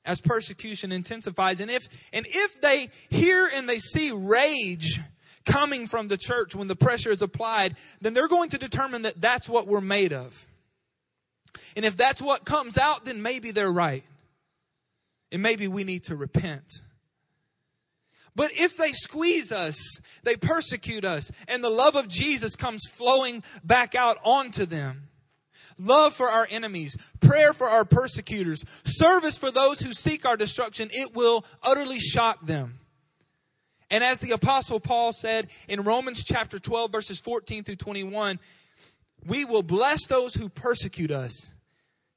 as 0.08 0.20
persecution 0.20 0.90
intensifies. 0.90 1.60
And 1.60 1.70
if, 1.70 1.86
and 2.12 2.26
if 2.26 2.60
they 2.60 2.88
hear 3.10 3.48
and 3.54 3.68
they 3.68 3.78
see 3.78 4.10
rage 4.10 5.00
coming 5.44 5.86
from 5.86 6.08
the 6.08 6.16
church 6.16 6.54
when 6.54 6.66
the 6.66 6.74
pressure 6.74 7.10
is 7.10 7.22
applied, 7.22 7.76
then 8.00 8.14
they're 8.14 8.26
going 8.26 8.48
to 8.50 8.58
determine 8.58 9.02
that 9.02 9.20
that's 9.20 9.48
what 9.48 9.66
we're 9.66 9.80
made 9.82 10.12
of. 10.12 10.48
And 11.76 11.84
if 11.84 11.96
that's 11.96 12.22
what 12.22 12.44
comes 12.44 12.78
out, 12.78 13.04
then 13.04 13.22
maybe 13.22 13.50
they're 13.50 13.70
right. 13.70 14.02
And 15.30 15.42
maybe 15.42 15.68
we 15.68 15.84
need 15.84 16.04
to 16.04 16.16
repent. 16.16 16.80
But 18.34 18.50
if 18.54 18.76
they 18.76 18.92
squeeze 18.92 19.52
us, 19.52 19.76
they 20.22 20.36
persecute 20.36 21.04
us, 21.04 21.30
and 21.48 21.62
the 21.62 21.70
love 21.70 21.96
of 21.96 22.08
Jesus 22.08 22.54
comes 22.56 22.82
flowing 22.88 23.42
back 23.64 23.94
out 23.94 24.18
onto 24.22 24.64
them, 24.64 25.07
love 25.78 26.14
for 26.14 26.28
our 26.28 26.46
enemies, 26.50 26.96
prayer 27.20 27.52
for 27.52 27.68
our 27.68 27.84
persecutors, 27.84 28.64
service 28.84 29.38
for 29.38 29.50
those 29.50 29.80
who 29.80 29.92
seek 29.92 30.26
our 30.26 30.36
destruction, 30.36 30.88
it 30.92 31.14
will 31.14 31.44
utterly 31.62 31.98
shock 31.98 32.44
them. 32.44 32.80
And 33.90 34.04
as 34.04 34.20
the 34.20 34.32
apostle 34.32 34.80
Paul 34.80 35.12
said 35.12 35.48
in 35.68 35.82
Romans 35.82 36.22
chapter 36.22 36.58
12 36.58 36.92
verses 36.92 37.20
14 37.20 37.64
through 37.64 37.76
21, 37.76 38.38
we 39.26 39.44
will 39.44 39.62
bless 39.62 40.06
those 40.06 40.34
who 40.34 40.48
persecute 40.48 41.10
us. 41.10 41.52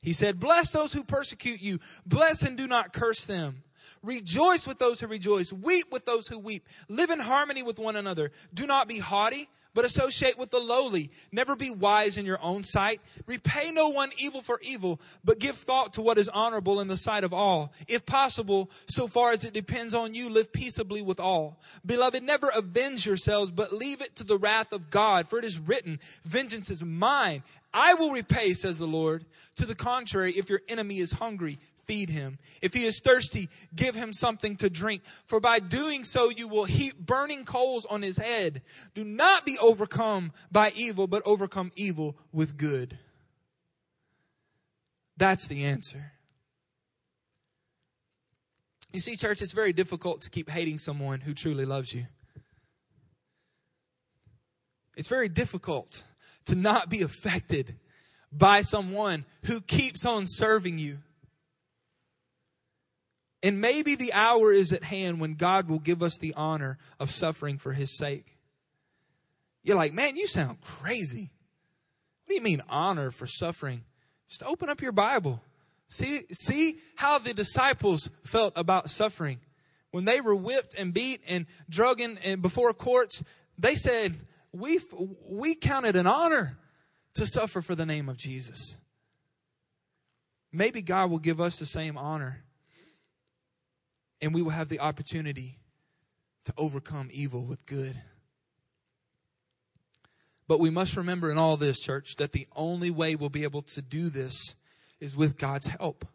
He 0.01 0.13
said, 0.13 0.39
bless 0.39 0.71
those 0.71 0.93
who 0.93 1.03
persecute 1.03 1.61
you. 1.61 1.79
Bless 2.05 2.41
and 2.41 2.57
do 2.57 2.67
not 2.67 2.91
curse 2.91 3.25
them. 3.25 3.63
Rejoice 4.03 4.67
with 4.67 4.79
those 4.79 4.99
who 4.99 5.07
rejoice. 5.07 5.53
Weep 5.53 5.85
with 5.91 6.05
those 6.05 6.27
who 6.27 6.39
weep. 6.39 6.67
Live 6.89 7.11
in 7.11 7.19
harmony 7.19 7.61
with 7.61 7.77
one 7.77 7.95
another. 7.95 8.31
Do 8.53 8.65
not 8.65 8.87
be 8.87 8.97
haughty 8.97 9.47
but 9.73 9.85
associate 9.85 10.37
with 10.37 10.51
the 10.51 10.59
lowly. 10.59 11.11
Never 11.31 11.55
be 11.55 11.71
wise 11.71 12.17
in 12.17 12.25
your 12.25 12.39
own 12.41 12.63
sight. 12.63 13.01
Repay 13.25 13.71
no 13.71 13.89
one 13.89 14.11
evil 14.17 14.41
for 14.41 14.59
evil, 14.61 14.99
but 15.23 15.39
give 15.39 15.55
thought 15.55 15.93
to 15.93 16.01
what 16.01 16.17
is 16.17 16.29
honorable 16.29 16.81
in 16.81 16.87
the 16.87 16.97
sight 16.97 17.23
of 17.23 17.33
all. 17.33 17.73
If 17.87 18.05
possible, 18.05 18.69
so 18.87 19.07
far 19.07 19.31
as 19.31 19.43
it 19.43 19.53
depends 19.53 19.93
on 19.93 20.13
you, 20.13 20.29
live 20.29 20.51
peaceably 20.51 21.01
with 21.01 21.19
all. 21.19 21.59
Beloved, 21.85 22.23
never 22.23 22.49
avenge 22.55 23.05
yourselves, 23.05 23.51
but 23.51 23.73
leave 23.73 24.01
it 24.01 24.15
to 24.17 24.23
the 24.23 24.37
wrath 24.37 24.73
of 24.73 24.89
God, 24.89 25.27
for 25.27 25.39
it 25.39 25.45
is 25.45 25.59
written, 25.59 25.99
vengeance 26.23 26.69
is 26.69 26.83
mine. 26.83 27.43
I 27.73 27.93
will 27.93 28.11
repay, 28.11 28.53
says 28.53 28.77
the 28.77 28.85
Lord. 28.85 29.25
To 29.55 29.65
the 29.65 29.75
contrary, 29.75 30.33
if 30.33 30.49
your 30.49 30.61
enemy 30.67 30.97
is 30.97 31.13
hungry, 31.13 31.57
feed 31.85 32.09
him. 32.09 32.37
If 32.61 32.73
he 32.73 32.85
is 32.85 33.01
thirsty, 33.03 33.49
give 33.75 33.95
him 33.95 34.13
something 34.13 34.55
to 34.57 34.69
drink. 34.69 35.03
For 35.25 35.39
by 35.39 35.59
doing 35.59 36.03
so, 36.03 36.29
you 36.29 36.47
will 36.47 36.65
heap 36.65 36.97
burning 36.97 37.45
coals 37.45 37.85
on 37.85 38.01
his 38.01 38.17
head. 38.17 38.61
Do 38.93 39.03
not 39.03 39.45
be 39.45 39.57
overcome 39.59 40.31
by 40.51 40.71
evil, 40.75 41.07
but 41.07 41.23
overcome 41.25 41.71
evil 41.75 42.17
with 42.31 42.57
good. 42.57 42.97
That's 45.17 45.47
the 45.47 45.65
answer. 45.65 46.13
You 48.93 48.99
see, 48.99 49.15
church, 49.15 49.41
it's 49.41 49.53
very 49.53 49.71
difficult 49.71 50.21
to 50.23 50.29
keep 50.29 50.49
hating 50.49 50.77
someone 50.77 51.21
who 51.21 51.33
truly 51.33 51.65
loves 51.65 51.93
you. 51.93 52.07
It's 54.97 55.07
very 55.07 55.29
difficult 55.29 56.03
to 56.45 56.55
not 56.55 56.89
be 56.89 57.01
affected 57.01 57.75
by 58.31 58.61
someone 58.61 59.25
who 59.45 59.61
keeps 59.61 60.05
on 60.05 60.25
serving 60.25 60.79
you. 60.79 60.99
And 63.43 63.59
maybe 63.59 63.95
the 63.95 64.13
hour 64.13 64.51
is 64.51 64.71
at 64.71 64.83
hand 64.83 65.19
when 65.19 65.33
God 65.33 65.67
will 65.67 65.79
give 65.79 66.03
us 66.03 66.17
the 66.17 66.33
honor 66.35 66.77
of 66.99 67.09
suffering 67.09 67.57
for 67.57 67.73
his 67.73 67.97
sake. 67.97 68.37
You're 69.63 69.77
like, 69.77 69.93
man, 69.93 70.15
you 70.15 70.27
sound 70.27 70.61
crazy. 70.61 71.31
What 72.25 72.29
do 72.29 72.35
you 72.35 72.41
mean 72.41 72.61
honor 72.69 73.11
for 73.11 73.27
suffering? 73.27 73.83
Just 74.27 74.43
open 74.43 74.69
up 74.69 74.81
your 74.81 74.91
Bible. 74.91 75.41
See, 75.87 76.21
see 76.31 76.77
how 76.95 77.17
the 77.17 77.33
disciples 77.33 78.09
felt 78.23 78.53
about 78.55 78.89
suffering. 78.89 79.39
When 79.89 80.05
they 80.05 80.21
were 80.21 80.35
whipped 80.35 80.73
and 80.75 80.93
beat 80.93 81.21
and 81.27 81.47
drugged 81.69 82.01
and 82.01 82.41
before 82.41 82.73
courts, 82.73 83.23
they 83.57 83.75
said, 83.75 84.17
we, 84.53 84.79
we 85.27 85.55
counted 85.55 85.95
an 85.95 86.07
honor 86.07 86.57
to 87.15 87.27
suffer 87.27 87.61
for 87.61 87.75
the 87.75 87.85
name 87.85 88.07
of 88.07 88.17
Jesus. 88.17 88.77
Maybe 90.53 90.81
God 90.81 91.09
will 91.09 91.19
give 91.19 91.41
us 91.41 91.59
the 91.59 91.65
same 91.65 91.97
honor 91.97 92.43
and 94.21 94.33
we 94.33 94.41
will 94.41 94.51
have 94.51 94.69
the 94.69 94.79
opportunity 94.79 95.57
to 96.45 96.53
overcome 96.57 97.09
evil 97.11 97.45
with 97.45 97.65
good. 97.65 97.99
But 100.47 100.59
we 100.59 100.69
must 100.69 100.97
remember 100.97 101.31
in 101.31 101.37
all 101.37 101.57
this, 101.57 101.79
church, 101.79 102.15
that 102.17 102.33
the 102.33 102.47
only 102.55 102.91
way 102.91 103.15
we'll 103.15 103.29
be 103.29 103.43
able 103.43 103.61
to 103.61 103.81
do 103.81 104.09
this 104.09 104.55
is 104.99 105.15
with 105.15 105.37
God's 105.37 105.67
help. 105.67 106.05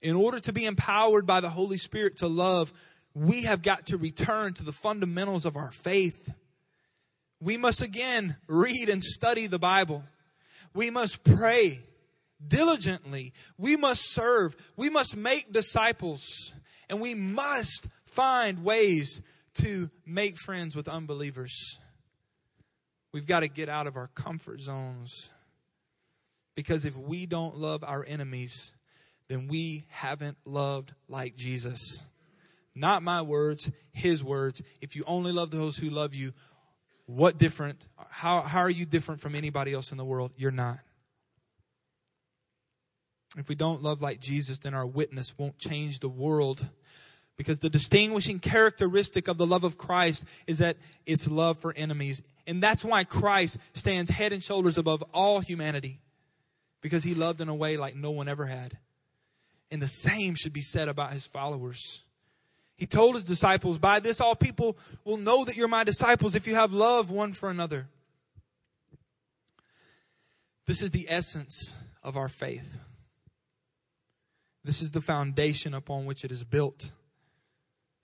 In 0.00 0.16
order 0.16 0.40
to 0.40 0.52
be 0.52 0.64
empowered 0.64 1.26
by 1.26 1.40
the 1.40 1.50
Holy 1.50 1.76
Spirit 1.76 2.16
to 2.18 2.28
love, 2.28 2.72
we 3.14 3.42
have 3.42 3.62
got 3.62 3.86
to 3.86 3.98
return 3.98 4.54
to 4.54 4.64
the 4.64 4.72
fundamentals 4.72 5.44
of 5.44 5.56
our 5.56 5.72
faith. 5.72 6.32
We 7.40 7.56
must 7.56 7.82
again 7.82 8.36
read 8.46 8.88
and 8.88 9.02
study 9.02 9.46
the 9.46 9.58
Bible. 9.58 10.04
We 10.74 10.90
must 10.90 11.24
pray 11.24 11.80
diligently. 12.46 13.32
We 13.56 13.76
must 13.76 14.12
serve. 14.12 14.56
We 14.76 14.90
must 14.90 15.16
make 15.16 15.52
disciples. 15.52 16.52
And 16.88 17.00
we 17.00 17.14
must 17.14 17.88
find 18.06 18.64
ways 18.64 19.20
to 19.54 19.90
make 20.06 20.36
friends 20.38 20.74
with 20.76 20.88
unbelievers. 20.88 21.78
We've 23.12 23.26
got 23.26 23.40
to 23.40 23.48
get 23.48 23.68
out 23.68 23.86
of 23.86 23.96
our 23.96 24.08
comfort 24.08 24.60
zones. 24.60 25.30
Because 26.54 26.84
if 26.84 26.96
we 26.96 27.26
don't 27.26 27.56
love 27.56 27.84
our 27.84 28.04
enemies, 28.06 28.74
then 29.28 29.48
we 29.48 29.84
haven't 29.88 30.38
loved 30.44 30.94
like 31.08 31.36
Jesus. 31.36 32.02
Not 32.74 33.02
my 33.02 33.22
words, 33.22 33.70
his 33.92 34.22
words. 34.22 34.62
If 34.80 34.96
you 34.96 35.04
only 35.06 35.32
love 35.32 35.50
those 35.50 35.76
who 35.76 35.90
love 35.90 36.14
you, 36.14 36.32
what 37.06 37.38
different? 37.38 37.88
How, 38.10 38.42
how 38.42 38.60
are 38.60 38.70
you 38.70 38.86
different 38.86 39.20
from 39.20 39.34
anybody 39.34 39.72
else 39.72 39.92
in 39.92 39.98
the 39.98 40.04
world? 40.04 40.32
You're 40.36 40.50
not. 40.50 40.78
If 43.36 43.48
we 43.48 43.54
don't 43.54 43.82
love 43.82 44.00
like 44.00 44.20
Jesus, 44.20 44.58
then 44.58 44.74
our 44.74 44.86
witness 44.86 45.36
won't 45.36 45.58
change 45.58 46.00
the 46.00 46.08
world. 46.08 46.68
Because 47.36 47.60
the 47.60 47.70
distinguishing 47.70 48.40
characteristic 48.40 49.28
of 49.28 49.38
the 49.38 49.46
love 49.46 49.64
of 49.64 49.78
Christ 49.78 50.24
is 50.46 50.58
that 50.58 50.76
it's 51.06 51.28
love 51.28 51.58
for 51.58 51.72
enemies. 51.74 52.22
And 52.46 52.62
that's 52.62 52.84
why 52.84 53.04
Christ 53.04 53.58
stands 53.74 54.10
head 54.10 54.32
and 54.32 54.42
shoulders 54.42 54.78
above 54.78 55.04
all 55.12 55.40
humanity. 55.40 56.00
Because 56.80 57.04
he 57.04 57.14
loved 57.14 57.40
in 57.40 57.48
a 57.48 57.54
way 57.54 57.76
like 57.76 57.94
no 57.94 58.10
one 58.10 58.28
ever 58.28 58.46
had. 58.46 58.78
And 59.70 59.82
the 59.82 59.88
same 59.88 60.34
should 60.34 60.52
be 60.52 60.62
said 60.62 60.88
about 60.88 61.12
his 61.12 61.26
followers. 61.26 62.02
He 62.76 62.86
told 62.86 63.16
his 63.16 63.24
disciples, 63.24 63.78
By 63.78 64.00
this 64.00 64.20
all 64.20 64.34
people 64.34 64.78
will 65.04 65.16
know 65.16 65.44
that 65.44 65.56
you're 65.56 65.68
my 65.68 65.84
disciples 65.84 66.34
if 66.34 66.46
you 66.46 66.54
have 66.54 66.72
love 66.72 67.10
one 67.10 67.32
for 67.32 67.50
another. 67.50 67.88
This 70.66 70.82
is 70.82 70.90
the 70.90 71.06
essence 71.08 71.74
of 72.02 72.16
our 72.16 72.28
faith. 72.28 72.78
This 74.68 74.82
is 74.82 74.90
the 74.90 75.00
foundation 75.00 75.72
upon 75.72 76.04
which 76.04 76.26
it 76.26 76.30
is 76.30 76.44
built. 76.44 76.92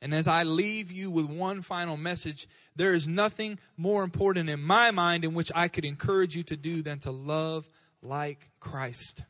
And 0.01 0.15
as 0.15 0.27
I 0.27 0.45
leave 0.45 0.91
you 0.91 1.11
with 1.11 1.27
one 1.27 1.61
final 1.61 1.99
message, 1.99 2.49
there 2.75 2.95
is 2.95 3.07
nothing 3.07 3.59
more 3.77 4.03
important 4.03 4.49
in 4.49 4.63
my 4.63 4.91
mind 4.91 5.27
in 5.27 5.35
which 5.35 5.53
I 5.55 5.69
could 5.69 5.85
encourage 5.85 6.35
you 6.35 6.43
to 6.45 6.57
do 6.57 6.81
than 6.81 7.01
to 7.01 7.11
love 7.11 7.69
like 8.01 8.49
Christ. 8.61 9.25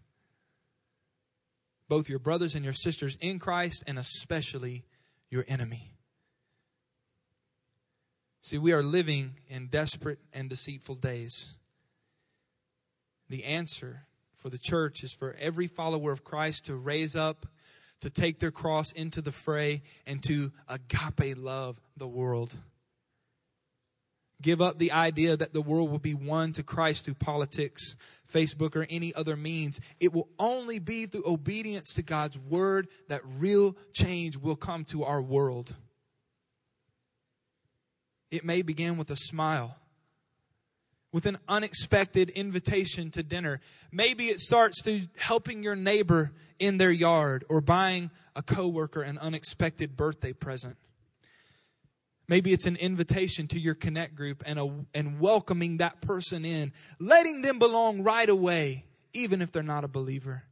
Both 1.88 2.09
your 2.09 2.20
brothers 2.20 2.55
and 2.55 2.64
your 2.64 2.73
sisters 2.73 3.18
in 3.20 3.40
Christ, 3.40 3.83
and 3.85 3.99
especially 3.99 4.85
your 5.29 5.44
enemy. 5.49 5.90
See, 8.42 8.59
we 8.59 8.73
are 8.73 8.83
living 8.85 9.38
in 9.49 9.66
desperate 9.66 10.20
and 10.33 10.49
deceitful 10.49 10.94
days. 10.94 11.57
The 13.29 13.42
answer 13.42 14.07
for 14.44 14.50
the 14.50 14.59
church 14.59 15.02
is 15.02 15.11
for 15.11 15.35
every 15.40 15.66
follower 15.66 16.12
of 16.12 16.22
Christ 16.22 16.66
to 16.66 16.76
raise 16.76 17.16
up, 17.16 17.46
to 18.02 18.11
take 18.11 18.40
their 18.40 18.50
cross 18.50 18.92
into 18.92 19.22
the 19.22 19.33
fray, 19.33 19.80
and 20.07 20.22
to 20.24 20.52
agape 20.68 21.38
love 21.38 21.80
the 21.96 22.07
world. 22.07 22.54
Give 24.42 24.61
up 24.61 24.78
the 24.78 24.92
idea 24.92 25.35
that 25.35 25.54
the 25.54 25.62
world 25.62 25.90
will 25.90 25.98
be 25.98 26.12
won 26.12 26.52
to 26.52 26.62
Christ 26.62 27.07
through 27.07 27.14
politics, 27.14 27.96
Facebook, 28.30 28.76
or 28.76 28.87
any 28.90 29.14
other 29.14 29.35
means. 29.35 29.80
It 29.98 30.12
will 30.12 30.28
only 30.38 30.78
be 30.78 31.07
through 31.07 31.24
obedience 31.24 31.94
to 31.94 32.02
God's 32.02 32.37
word 32.37 32.88
that 33.09 33.22
real 33.24 33.74
change 33.94 34.37
will 34.37 34.57
come 34.57 34.85
to 34.90 35.04
our 35.04 35.22
world. 35.22 35.74
It 38.30 38.44
may 38.44 38.61
begin 38.61 38.98
with 38.98 39.11
a 39.11 39.16
smile 39.16 39.78
with 41.14 41.27
an 41.27 41.38
unexpected 41.48 42.29
invitation 42.31 43.09
to 43.09 43.22
dinner. 43.22 43.61
Maybe 43.92 44.27
it 44.27 44.40
starts 44.40 44.83
through 44.83 45.03
helping 45.16 45.62
your 45.62 45.77
neighbor 45.77 46.33
in 46.59 46.79
their 46.79 46.90
yard 46.90 47.44
or 47.48 47.61
buying 47.61 48.11
a 48.35 48.42
coworker 48.42 49.00
an 49.00 49.18
unexpected 49.18 49.96
birthday 49.96 50.33
present. 50.33 50.77
Maybe 52.27 52.53
it's 52.53 52.66
an 52.66 52.74
invitation 52.74 53.46
to 53.48 53.61
your 53.61 53.77
connect 53.77 54.16
group 54.16 54.42
and 54.44 54.59
a, 54.59 54.68
and 54.92 55.20
welcoming 55.20 55.77
that 55.77 56.00
person 56.00 56.44
in, 56.44 56.72
letting 56.98 57.42
them 57.42 57.61
belong 57.61 58.03
right 58.03 58.29
away, 58.29 58.85
even 59.12 59.40
if 59.40 59.53
they're 59.53 59.62
not 59.62 59.85
a 59.85 59.88
believer. 59.88 60.42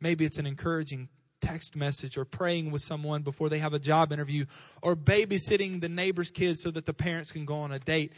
Maybe 0.00 0.24
it's 0.24 0.38
an 0.38 0.46
encouraging 0.46 1.10
text 1.40 1.76
message 1.76 2.18
or 2.18 2.24
praying 2.24 2.72
with 2.72 2.82
someone 2.82 3.22
before 3.22 3.48
they 3.48 3.58
have 3.58 3.72
a 3.72 3.78
job 3.78 4.12
interview 4.12 4.46
or 4.82 4.96
babysitting 4.96 5.80
the 5.80 5.88
neighbor's 5.88 6.32
kids 6.32 6.62
so 6.62 6.72
that 6.72 6.86
the 6.86 6.92
parents 6.92 7.30
can 7.30 7.44
go 7.44 7.60
on 7.60 7.70
a 7.70 7.78
date. 7.78 8.12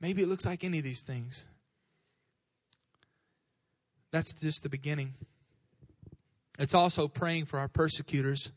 Maybe 0.00 0.22
it 0.22 0.28
looks 0.28 0.44
like 0.44 0.64
any 0.64 0.78
of 0.78 0.84
these 0.84 1.02
things. 1.02 1.46
That's 4.10 4.32
just 4.32 4.62
the 4.62 4.68
beginning. 4.68 5.14
It's 6.58 6.74
also 6.74 7.08
praying 7.08 7.46
for 7.46 7.58
our 7.58 7.68
persecutors, 7.68 8.52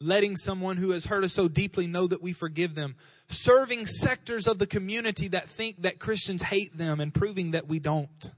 letting 0.00 0.36
someone 0.36 0.76
who 0.76 0.90
has 0.90 1.04
hurt 1.04 1.24
us 1.24 1.34
so 1.34 1.46
deeply 1.46 1.86
know 1.86 2.06
that 2.06 2.22
we 2.22 2.32
forgive 2.32 2.74
them, 2.74 2.96
serving 3.28 3.86
sectors 3.86 4.46
of 4.46 4.58
the 4.58 4.66
community 4.66 5.28
that 5.28 5.44
think 5.44 5.82
that 5.82 6.00
Christians 6.00 6.42
hate 6.42 6.76
them 6.76 7.00
and 7.00 7.14
proving 7.14 7.52
that 7.52 7.68
we 7.68 7.78
don't, 7.78 8.32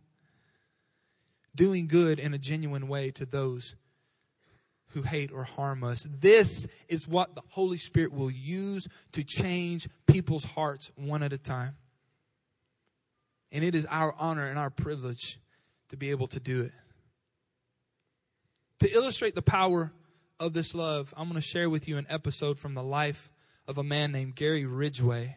doing 1.55 1.87
good 1.87 2.19
in 2.19 2.35
a 2.35 2.39
genuine 2.39 2.89
way 2.89 3.11
to 3.13 3.25
those 3.25 3.75
who 4.89 5.03
hate 5.03 5.33
or 5.33 5.45
harm 5.45 5.83
us. 5.85 6.07
This 6.11 6.67
is 6.89 7.07
what 7.09 7.35
the 7.35 7.43
Holy 7.51 7.77
Spirit 7.77 8.13
will 8.13 8.31
use 8.31 8.87
to 9.13 9.25
change 9.25 9.89
people's 10.07 10.45
hearts 10.45 10.91
one 10.97 11.23
at 11.23 11.33
a 11.33 11.39
time. 11.39 11.77
And 13.53 13.65
it 13.65 13.75
is 13.75 13.87
our 13.91 14.15
honor 14.19 14.47
and 14.47 14.59
our 14.59 14.71
privilege 14.71 15.39
to 15.89 15.97
be 15.97 16.11
able 16.11 16.29
to 16.29 16.41
do 16.41 16.63
it. 16.63 16.73
To 18.81 18.91
illustrate 18.93 19.35
the 19.35 19.43
power 19.43 19.93
of 20.39 20.55
this 20.55 20.75
love, 20.75 21.13
I'm 21.17 21.29
going 21.29 21.41
to 21.41 21.47
share 21.47 21.69
with 21.69 21.87
you 21.87 21.99
an 21.99 22.07
episode 22.09 22.59
from 22.59 22.75
the 22.75 22.83
life 22.83 23.31
of 23.69 23.77
a 23.77 23.85
man 23.85 24.13
named 24.13 24.37
Gary 24.37 24.65
Ridgway. 24.65 25.37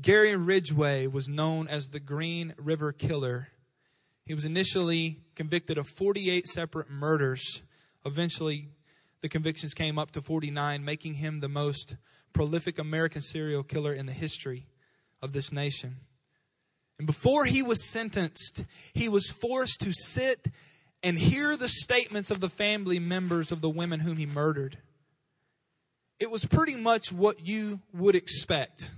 Gary 0.00 0.36
Ridgway 0.36 1.06
was 1.06 1.28
known 1.28 1.68
as 1.68 1.88
the 1.88 2.00
Green 2.00 2.54
River 2.56 2.92
Killer. 2.92 3.48
He 4.24 4.32
was 4.32 4.44
initially 4.44 5.18
convicted 5.34 5.76
of 5.76 5.88
48 5.88 6.46
separate 6.46 6.88
murders. 6.88 7.62
Eventually, 8.06 8.68
the 9.20 9.28
convictions 9.28 9.74
came 9.74 9.98
up 9.98 10.12
to 10.12 10.22
49, 10.22 10.84
making 10.84 11.14
him 11.14 11.40
the 11.40 11.48
most 11.48 11.96
prolific 12.32 12.78
American 12.78 13.20
serial 13.20 13.64
killer 13.64 13.92
in 13.92 14.06
the 14.06 14.12
history 14.12 14.68
of 15.20 15.32
this 15.32 15.52
nation. 15.52 15.96
And 16.98 17.06
before 17.06 17.44
he 17.44 17.62
was 17.62 17.88
sentenced, 17.88 18.64
he 18.92 19.08
was 19.08 19.30
forced 19.30 19.80
to 19.82 19.92
sit 19.92 20.48
and 21.02 21.18
hear 21.18 21.56
the 21.56 21.68
statements 21.68 22.30
of 22.30 22.40
the 22.40 22.48
family 22.48 22.98
members 22.98 23.52
of 23.52 23.60
the 23.60 23.70
women 23.70 24.00
whom 24.00 24.16
he 24.16 24.26
murdered. 24.26 24.78
It 26.18 26.30
was 26.30 26.44
pretty 26.44 26.74
much 26.74 27.12
what 27.12 27.46
you 27.46 27.80
would 27.94 28.16
expect. 28.16 28.92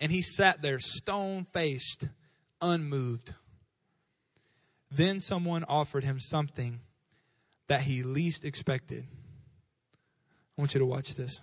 And 0.00 0.10
he 0.10 0.22
sat 0.22 0.62
there 0.62 0.80
stone 0.80 1.44
faced, 1.44 2.08
unmoved. 2.62 3.34
Then 4.90 5.20
someone 5.20 5.64
offered 5.68 6.04
him 6.04 6.18
something 6.18 6.80
that 7.66 7.82
he 7.82 8.02
least 8.02 8.44
expected. 8.44 9.04
I 10.56 10.60
want 10.60 10.74
you 10.74 10.80
to 10.80 10.86
watch 10.86 11.14
this. 11.14 11.40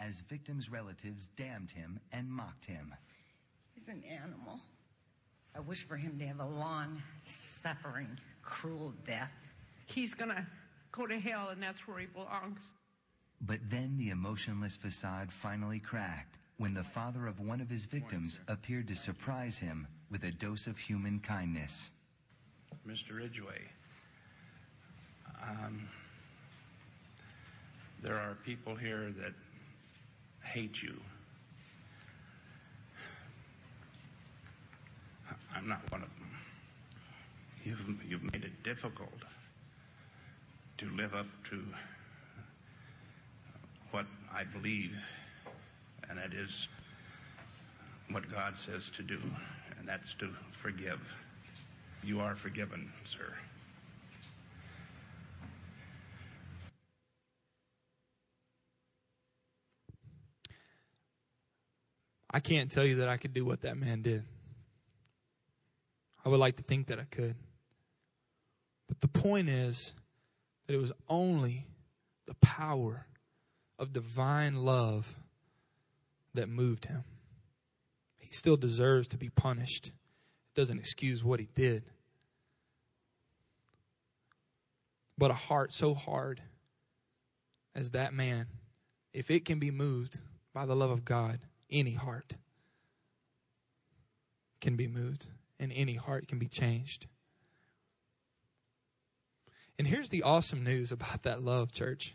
As 0.00 0.20
victims' 0.20 0.70
relatives 0.70 1.30
damned 1.36 1.70
him 1.70 2.00
and 2.12 2.30
mocked 2.30 2.64
him. 2.64 2.94
He's 3.74 3.88
an 3.88 4.02
animal. 4.04 4.60
I 5.54 5.60
wish 5.60 5.84
for 5.84 5.96
him 5.96 6.18
to 6.18 6.26
have 6.26 6.40
a 6.40 6.46
long, 6.46 7.02
suffering, 7.22 8.18
cruel 8.42 8.92
death. 9.06 9.32
He's 9.86 10.14
gonna 10.14 10.46
go 10.92 11.06
to 11.06 11.18
hell, 11.18 11.48
and 11.48 11.62
that's 11.62 11.86
where 11.88 11.98
he 11.98 12.06
belongs. 12.06 12.60
But 13.40 13.60
then 13.68 13.96
the 13.98 14.10
emotionless 14.10 14.76
facade 14.76 15.32
finally 15.32 15.78
cracked 15.78 16.38
when 16.58 16.74
the 16.74 16.82
father 16.82 17.26
of 17.26 17.40
one 17.40 17.60
of 17.60 17.70
his 17.70 17.84
victims 17.84 18.40
appeared 18.48 18.88
to 18.88 18.96
surprise 18.96 19.58
him 19.58 19.86
with 20.10 20.24
a 20.24 20.30
dose 20.30 20.66
of 20.66 20.76
human 20.78 21.20
kindness. 21.20 21.90
Mr. 22.86 23.16
Ridgway, 23.16 23.62
um, 25.42 25.88
there 28.02 28.16
are 28.16 28.36
people 28.44 28.74
here 28.74 29.12
that 29.20 29.34
hate 30.44 30.82
you. 30.82 30.94
I'm 35.54 35.68
not 35.68 35.80
one 35.90 36.02
of 36.02 36.08
them. 36.18 36.30
You've, 37.64 38.04
you've 38.08 38.32
made 38.32 38.44
it 38.44 38.62
difficult 38.62 39.22
to 40.78 40.86
live 40.90 41.14
up 41.14 41.26
to 41.50 41.62
what 43.90 44.06
I 44.32 44.44
believe, 44.44 44.96
and 46.08 46.18
that 46.18 46.32
is 46.32 46.68
what 48.10 48.30
God 48.30 48.56
says 48.56 48.90
to 48.96 49.02
do, 49.02 49.18
and 49.78 49.88
that's 49.88 50.14
to 50.14 50.28
forgive. 50.52 51.00
You 52.04 52.20
are 52.20 52.36
forgiven, 52.36 52.92
sir. 53.04 53.34
I 62.30 62.40
can't 62.40 62.70
tell 62.70 62.84
you 62.84 62.96
that 62.96 63.08
I 63.08 63.16
could 63.16 63.32
do 63.32 63.44
what 63.44 63.62
that 63.62 63.76
man 63.76 64.02
did. 64.02 64.24
I 66.24 66.28
would 66.28 66.40
like 66.40 66.56
to 66.56 66.62
think 66.62 66.88
that 66.88 66.98
I 66.98 67.04
could. 67.04 67.36
But 68.86 69.00
the 69.00 69.08
point 69.08 69.48
is 69.48 69.94
that 70.66 70.74
it 70.74 70.80
was 70.80 70.92
only 71.08 71.66
the 72.26 72.34
power 72.34 73.06
of 73.78 73.92
divine 73.92 74.64
love 74.64 75.16
that 76.34 76.48
moved 76.48 76.86
him. 76.86 77.04
He 78.18 78.32
still 78.32 78.56
deserves 78.56 79.08
to 79.08 79.16
be 79.16 79.30
punished. 79.30 79.86
It 79.86 80.54
doesn't 80.54 80.78
excuse 80.78 81.24
what 81.24 81.40
he 81.40 81.48
did. 81.54 81.84
But 85.16 85.30
a 85.30 85.34
heart 85.34 85.72
so 85.72 85.94
hard 85.94 86.42
as 87.74 87.90
that 87.90 88.12
man, 88.12 88.46
if 89.12 89.30
it 89.30 89.44
can 89.44 89.58
be 89.58 89.70
moved 89.70 90.20
by 90.52 90.66
the 90.66 90.76
love 90.76 90.90
of 90.90 91.04
God, 91.04 91.40
any 91.70 91.92
heart 91.92 92.34
can 94.60 94.76
be 94.76 94.88
moved 94.88 95.26
and 95.60 95.72
any 95.72 95.94
heart 95.94 96.28
can 96.28 96.38
be 96.38 96.48
changed. 96.48 97.06
And 99.78 99.86
here's 99.86 100.08
the 100.08 100.22
awesome 100.22 100.64
news 100.64 100.90
about 100.90 101.22
that 101.22 101.42
love, 101.42 101.72
church. 101.72 102.14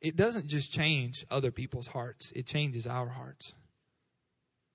It 0.00 0.16
doesn't 0.16 0.48
just 0.48 0.72
change 0.72 1.26
other 1.30 1.50
people's 1.50 1.88
hearts, 1.88 2.32
it 2.32 2.46
changes 2.46 2.86
our 2.86 3.08
hearts. 3.08 3.54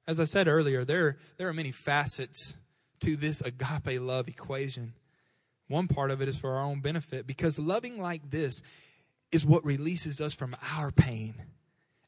As 0.08 0.20
I 0.20 0.26
said 0.26 0.48
earlier, 0.48 0.84
there, 0.84 1.18
there 1.38 1.48
are 1.48 1.54
many 1.54 1.72
facets 1.72 2.56
to 3.02 3.16
this 3.16 3.42
agape 3.42 4.00
love 4.00 4.28
equation. 4.28 4.94
One 5.68 5.88
part 5.88 6.12
of 6.12 6.22
it 6.22 6.28
is 6.28 6.38
for 6.38 6.52
our 6.56 6.64
own 6.66 6.82
benefit 6.82 7.26
because 7.26 7.58
loving 7.58 8.00
like 8.00 8.30
this 8.30 8.62
is 9.32 9.46
what 9.46 9.64
releases 9.64 10.20
us 10.20 10.34
from 10.34 10.56
our 10.76 10.92
pain, 10.92 11.36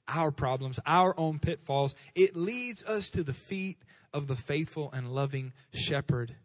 our 0.07 0.31
problems, 0.31 0.79
our 0.85 1.17
own 1.17 1.39
pitfalls. 1.39 1.95
It 2.15 2.35
leads 2.35 2.83
us 2.85 3.09
to 3.11 3.23
the 3.23 3.33
feet 3.33 3.77
of 4.13 4.27
the 4.27 4.35
faithful 4.35 4.91
and 4.91 5.11
loving 5.11 5.53
shepherd, 5.73 6.35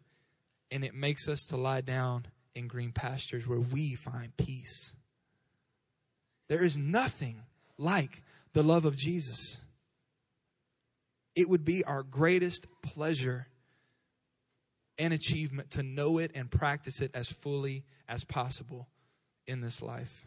and 0.71 0.83
it 0.83 0.95
makes 0.95 1.27
us 1.27 1.45
to 1.49 1.57
lie 1.57 1.81
down 1.81 2.25
in 2.55 2.67
green 2.67 2.91
pastures 2.91 3.47
where 3.47 3.59
we 3.59 3.95
find 3.95 4.35
peace. 4.37 4.93
There 6.47 6.63
is 6.63 6.77
nothing 6.77 7.43
like 7.77 8.23
the 8.53 8.63
love 8.63 8.85
of 8.85 8.97
Jesus. 8.97 9.59
It 11.35 11.47
would 11.47 11.63
be 11.63 11.83
our 11.83 12.03
greatest 12.03 12.65
pleasure 12.81 13.47
and 14.97 15.13
achievement 15.13 15.71
to 15.71 15.83
know 15.83 16.17
it 16.17 16.31
and 16.35 16.51
practice 16.51 16.99
it 17.01 17.11
as 17.13 17.29
fully 17.29 17.85
as 18.07 18.23
possible 18.23 18.89
in 19.47 19.61
this 19.61 19.81
life. 19.81 20.25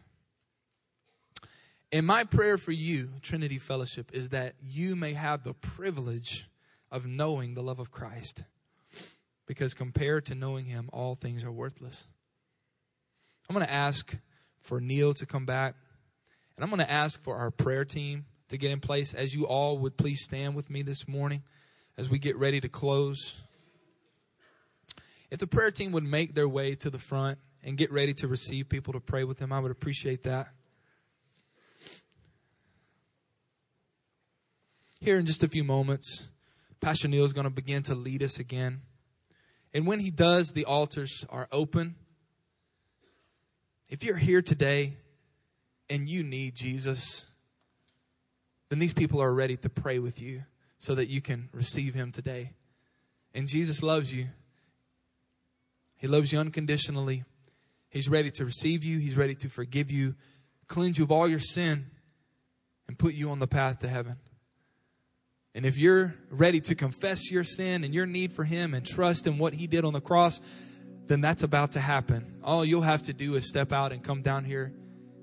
And 1.93 2.07
my 2.07 2.23
prayer 2.23 2.57
for 2.57 2.71
you, 2.71 3.11
Trinity 3.21 3.59
Fellowship, 3.59 4.09
is 4.13 4.29
that 4.29 4.55
you 4.59 4.95
may 4.95 5.13
have 5.13 5.43
the 5.43 5.53
privilege 5.53 6.49
of 6.91 7.05
knowing 7.05 7.53
the 7.53 7.61
love 7.61 7.77
of 7.77 7.91
Christ. 7.91 8.45
Because 9.45 9.75
compared 9.75 10.25
to 10.25 10.35
knowing 10.35 10.65
Him, 10.65 10.89
all 10.91 11.13
things 11.13 11.43
are 11.43 11.51
worthless. 11.51 12.05
I'm 13.47 13.53
going 13.53 13.63
to 13.63 13.71
ask 13.71 14.17
for 14.59 14.81
Neil 14.81 15.13
to 15.13 15.27
come 15.27 15.45
back. 15.45 15.75
And 16.57 16.63
I'm 16.63 16.71
going 16.71 16.83
to 16.83 16.91
ask 16.91 17.21
for 17.21 17.35
our 17.35 17.51
prayer 17.51 17.85
team 17.85 18.25
to 18.49 18.57
get 18.57 18.71
in 18.71 18.79
place. 18.79 19.13
As 19.13 19.35
you 19.35 19.45
all 19.45 19.77
would 19.77 19.95
please 19.95 20.23
stand 20.23 20.55
with 20.55 20.71
me 20.71 20.81
this 20.81 21.07
morning 21.07 21.43
as 21.95 22.09
we 22.09 22.17
get 22.17 22.35
ready 22.37 22.59
to 22.59 22.69
close. 22.69 23.35
If 25.29 25.37
the 25.37 25.47
prayer 25.47 25.69
team 25.69 25.91
would 25.91 26.03
make 26.03 26.33
their 26.33 26.49
way 26.49 26.73
to 26.73 26.89
the 26.89 26.97
front 26.97 27.37
and 27.63 27.77
get 27.77 27.91
ready 27.91 28.15
to 28.15 28.27
receive 28.27 28.67
people 28.67 28.93
to 28.93 28.99
pray 28.99 29.25
with 29.25 29.37
them, 29.37 29.53
I 29.53 29.59
would 29.59 29.71
appreciate 29.71 30.23
that. 30.23 30.47
Here 35.03 35.19
in 35.19 35.25
just 35.25 35.43
a 35.43 35.49
few 35.49 35.65
moments, 35.65 36.29
Pastor 36.79 37.09
Neil 37.09 37.25
is 37.25 37.33
going 37.33 37.43
to 37.43 37.49
begin 37.49 37.83
to 37.83 37.93
lead 37.93 38.23
us 38.23 38.39
again. 38.39 38.83
And 39.73 39.85
when 39.85 39.99
he 39.99 40.09
does, 40.09 40.53
the 40.53 40.63
altars 40.63 41.25
are 41.29 41.49
open. 41.51 41.95
If 43.89 44.01
you're 44.05 44.15
here 44.15 44.41
today 44.41 44.93
and 45.89 46.07
you 46.07 46.23
need 46.23 46.55
Jesus, 46.55 47.25
then 48.69 48.79
these 48.79 48.93
people 48.93 49.21
are 49.21 49.33
ready 49.33 49.57
to 49.57 49.69
pray 49.69 49.99
with 49.99 50.21
you 50.21 50.43
so 50.77 50.95
that 50.95 51.09
you 51.09 51.19
can 51.19 51.49
receive 51.51 51.93
him 51.93 52.13
today. 52.13 52.53
And 53.33 53.45
Jesus 53.45 53.83
loves 53.83 54.13
you. 54.13 54.27
He 55.97 56.07
loves 56.07 56.31
you 56.31 56.39
unconditionally. 56.39 57.25
He's 57.89 58.07
ready 58.07 58.31
to 58.31 58.45
receive 58.45 58.85
you, 58.85 58.99
He's 58.99 59.17
ready 59.17 59.35
to 59.35 59.49
forgive 59.49 59.91
you, 59.91 60.15
cleanse 60.67 60.97
you 60.97 61.03
of 61.03 61.11
all 61.11 61.27
your 61.27 61.39
sin, 61.39 61.87
and 62.87 62.97
put 62.97 63.15
you 63.15 63.31
on 63.31 63.39
the 63.39 63.47
path 63.47 63.79
to 63.79 63.89
heaven. 63.89 64.15
And 65.55 65.65
if 65.65 65.77
you're 65.77 66.15
ready 66.29 66.59
to 66.61 66.75
confess 66.75 67.29
your 67.29 67.43
sin 67.43 67.83
and 67.83 67.93
your 67.93 68.05
need 68.05 68.33
for 68.33 68.43
Him 68.43 68.73
and 68.73 68.85
trust 68.85 69.27
in 69.27 69.37
what 69.37 69.53
He 69.53 69.67
did 69.67 69.85
on 69.85 69.93
the 69.93 70.01
cross, 70.01 70.41
then 71.05 71.21
that's 71.21 71.43
about 71.43 71.73
to 71.73 71.79
happen. 71.79 72.39
All 72.43 72.65
you'll 72.65 72.81
have 72.81 73.03
to 73.03 73.13
do 73.13 73.35
is 73.35 73.47
step 73.47 73.71
out 73.71 73.91
and 73.91 74.03
come 74.03 74.21
down 74.21 74.45
here, 74.45 74.73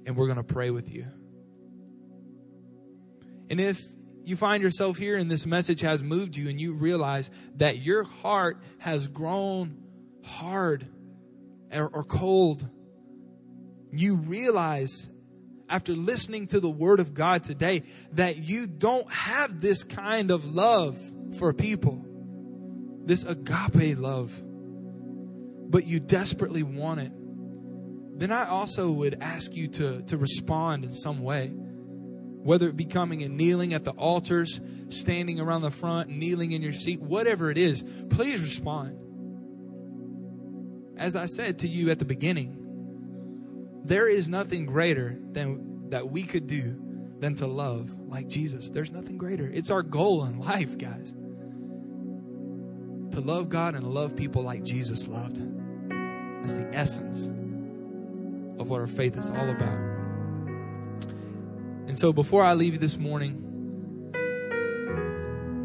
and 0.07 0.17
we're 0.17 0.27
going 0.27 0.37
to 0.37 0.45
pray 0.45 0.71
with 0.71 0.93
you. 0.93 1.07
And 3.49 3.61
if 3.61 3.81
you 4.25 4.37
find 4.37 4.63
yourself 4.63 4.97
here 4.97 5.17
and 5.17 5.29
this 5.29 5.47
message 5.47 5.81
has 5.81 6.03
moved 6.03 6.37
you 6.37 6.49
and 6.49 6.61
you 6.61 6.75
realize 6.75 7.31
that 7.57 7.79
your 7.79 8.05
heart 8.05 8.63
has 8.79 9.09
grown 9.09 9.83
hard 10.25 10.87
or, 11.73 12.05
cold, 12.05 12.69
you 13.91 14.17
realize 14.17 15.11
after 15.71 15.95
listening 15.95 16.49
to 16.49 16.61
the 16.61 16.69
word 16.69 17.01
of 17.01 17.15
God 17.15 17.45
today 17.45 17.85
that 18.13 18.37
you 18.37 18.67
don't 18.67 19.11
have 19.11 19.61
this 19.61 19.85
kind 19.85 20.31
of 20.31 20.55
love 20.55 20.99
for 21.39 21.53
people, 21.53 22.05
this 23.05 23.25
agape 23.25 23.99
love, 23.99 24.43
but 25.71 25.87
you 25.87 26.01
desperately 26.01 26.65
want 26.65 27.01
it, 27.01 27.13
then 28.19 28.33
I 28.33 28.47
also 28.49 28.91
would 28.91 29.23
ask 29.23 29.55
you 29.55 29.69
to, 29.69 30.03
to 30.03 30.19
respond 30.19 30.85
in 30.85 30.93
some 30.93 31.23
way. 31.23 31.47
Whether 31.47 32.69
it 32.69 32.77
be 32.77 32.87
coming 32.87 33.23
and 33.23 33.37
kneeling 33.37 33.73
at 33.75 33.85
the 33.85 33.93
altars, 33.93 34.61
standing 34.89 35.41
around 35.41 35.63
the 35.63 35.71
front, 35.71 36.11
kneeling 36.11 36.53
in 36.53 36.63
your 36.63 36.73
seat, 36.73 37.01
whatever 37.01 37.51
it 37.51 37.59
is, 37.59 37.85
please 38.11 38.41
respond. 38.41 38.99
As 40.97 41.17
I 41.17 41.27
said 41.27 41.61
to 41.61 41.69
you 41.69 41.91
at 41.91 41.99
the 41.99 42.05
beginning, 42.05 42.60
there 43.85 44.09
is 44.09 44.29
nothing 44.29 44.67
greater 44.67 45.19
than 45.33 45.91
that 45.91 46.11
we 46.11 46.23
could 46.23 46.47
do 46.47 46.77
than 47.19 47.35
to 47.37 47.47
love 47.47 47.91
like 48.09 48.29
Jesus. 48.29 48.71
There's 48.71 48.91
nothing 48.91 49.19
greater. 49.19 49.51
It's 49.53 49.71
our 49.71 49.83
goal 49.83 50.25
in 50.25 50.41
life, 50.41 50.79
guys. 50.79 51.13
To 53.13 53.21
love 53.21 53.49
God 53.49 53.75
and 53.75 53.93
love 53.93 54.17
people 54.17 54.43
like 54.43 54.65
Jesus 54.65 55.09
loved. 55.09 55.43
That's 56.41 56.55
the 56.55 56.71
essence 56.73 57.27
of 58.59 58.71
what 58.71 58.81
our 58.81 58.87
faith 58.87 59.17
is 59.17 59.31
all 59.31 59.49
about. 59.49 59.79
And 61.87 61.99
so 61.99 62.13
before 62.13 62.45
I 62.45 62.55
leave 62.55 62.75
you 62.75 62.79
this 62.79 62.97
morning, 62.97 63.47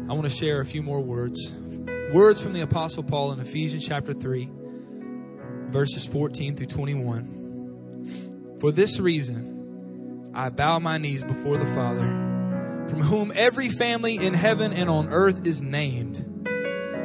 I 0.08 0.12
want 0.12 0.24
to 0.24 0.30
share 0.30 0.60
a 0.60 0.66
few 0.66 0.82
more 0.82 1.00
words. 1.00 1.52
Words 2.12 2.40
from 2.40 2.52
the 2.52 2.62
Apostle 2.62 3.02
Paul 3.02 3.32
in 3.32 3.40
Ephesians 3.40 3.86
chapter 3.86 4.12
3, 4.12 4.50
verses 5.68 6.06
14 6.06 6.56
through 6.56 6.66
21. 6.66 7.45
For 8.66 8.72
this 8.72 8.98
reason, 8.98 10.32
I 10.34 10.48
bow 10.48 10.80
my 10.80 10.98
knees 10.98 11.22
before 11.22 11.56
the 11.56 11.66
Father, 11.66 12.02
from 12.88 13.00
whom 13.00 13.30
every 13.36 13.68
family 13.68 14.16
in 14.16 14.34
heaven 14.34 14.72
and 14.72 14.90
on 14.90 15.08
earth 15.08 15.46
is 15.46 15.62
named 15.62 16.36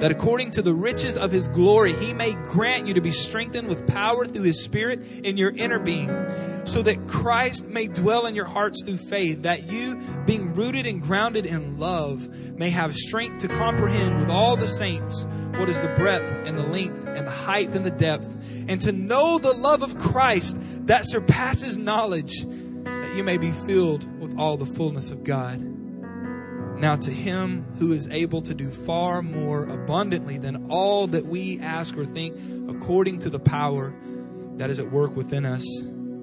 that 0.01 0.09
according 0.09 0.49
to 0.49 0.64
the 0.64 0.74
riches 0.74 1.16
of 1.16 1.32
his 1.32 1.47
glory, 1.47 1.93
he 1.93 2.12
may 2.12 2.34
grant 2.34 2.88
you 2.88 2.95
to 2.95 3.01
be 3.01 3.12
strengthened 3.12 3.68
with 3.68 3.86
power 3.86 4.26
through 4.26 4.41
his 4.41 4.64
spirit 4.64 5.05
in 5.24 5.38
your 5.38 5.51
inner 5.51 5.78
being 5.78 6.07
so 6.64 6.82
that 6.82 7.07
Christ 7.07 7.68
may 7.68 7.86
dwell 7.86 8.26
in 8.26 8.34
your 8.34 8.45
hearts 8.45 8.84
through 8.84 8.97
faith, 8.97 9.43
that 9.43 9.72
you, 9.72 10.01
being 10.26 10.55
rooted 10.55 10.88
and 10.88 11.03
grounded 11.03 11.45
in 11.45 11.78
love, 11.80 12.28
may 12.55 12.72
have 12.72 12.95
strength 12.95 13.41
to 13.41 13.47
comprehend 13.47 14.18
with 14.18 14.32
all 14.32 14.55
the 14.55 14.68
saints 14.68 15.28
what 15.57 15.70
is 15.70 15.80
the 15.80 15.89
breadth 15.89 16.47
and 16.47 16.57
the 16.57 16.66
length 16.66 17.05
and 17.05 17.28
the 17.28 17.32
height 17.32 17.70
and 17.70 17.86
the 17.86 17.91
depth, 17.91 18.36
and 18.68 18.82
to 18.82 18.91
know 18.91 19.38
the 19.38 19.53
love 19.53 19.84
of 19.84 19.95
Christ 19.99 20.57
that 20.86 21.06
surpasses 21.06 21.78
knowledge, 21.78 22.44
that 22.44 23.16
you 23.16 23.24
may 23.24 23.38
be 23.38 23.52
filled 23.52 24.20
with 24.20 24.38
all 24.38 24.58
the 24.58 24.66
fullness 24.66 25.12
of 25.12 25.24
God. 25.24 25.60
Now, 26.80 26.96
to 26.96 27.12
him 27.12 27.64
who 27.78 27.94
is 27.94 28.08
able 28.10 28.42
to 28.42 28.56
do 28.56 28.72
far 28.72 29.22
more 29.22 29.66
abundantly 29.66 30.40
than 30.40 30.72
all 30.72 31.06
that 31.08 31.26
we 31.26 31.60
ask 31.60 31.96
or 31.96 32.06
think, 32.06 32.36
according 32.68 33.20
to 33.20 33.30
the 33.30 33.40
power 33.40 33.96
that 34.56 34.72
is 34.72 34.80
at 34.80 34.92
work 34.92 35.16
within 35.16 35.46
us, 35.46 35.64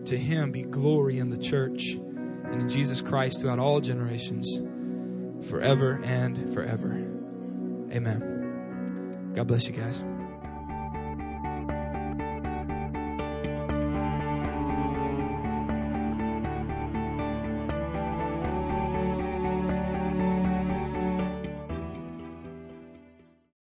to 0.06 0.18
him 0.18 0.50
be 0.50 0.62
glory 0.62 1.18
in 1.18 1.30
the 1.30 1.38
church 1.38 1.90
and 1.92 2.60
in 2.62 2.68
Jesus 2.68 3.00
Christ 3.00 3.40
throughout 3.40 3.60
all 3.60 3.80
generations, 3.80 4.60
forever 5.48 6.00
and 6.02 6.52
forever. 6.52 6.92
Amen. 7.92 9.32
God 9.34 9.46
bless 9.46 9.68
you 9.68 9.74
guys. 9.74 10.02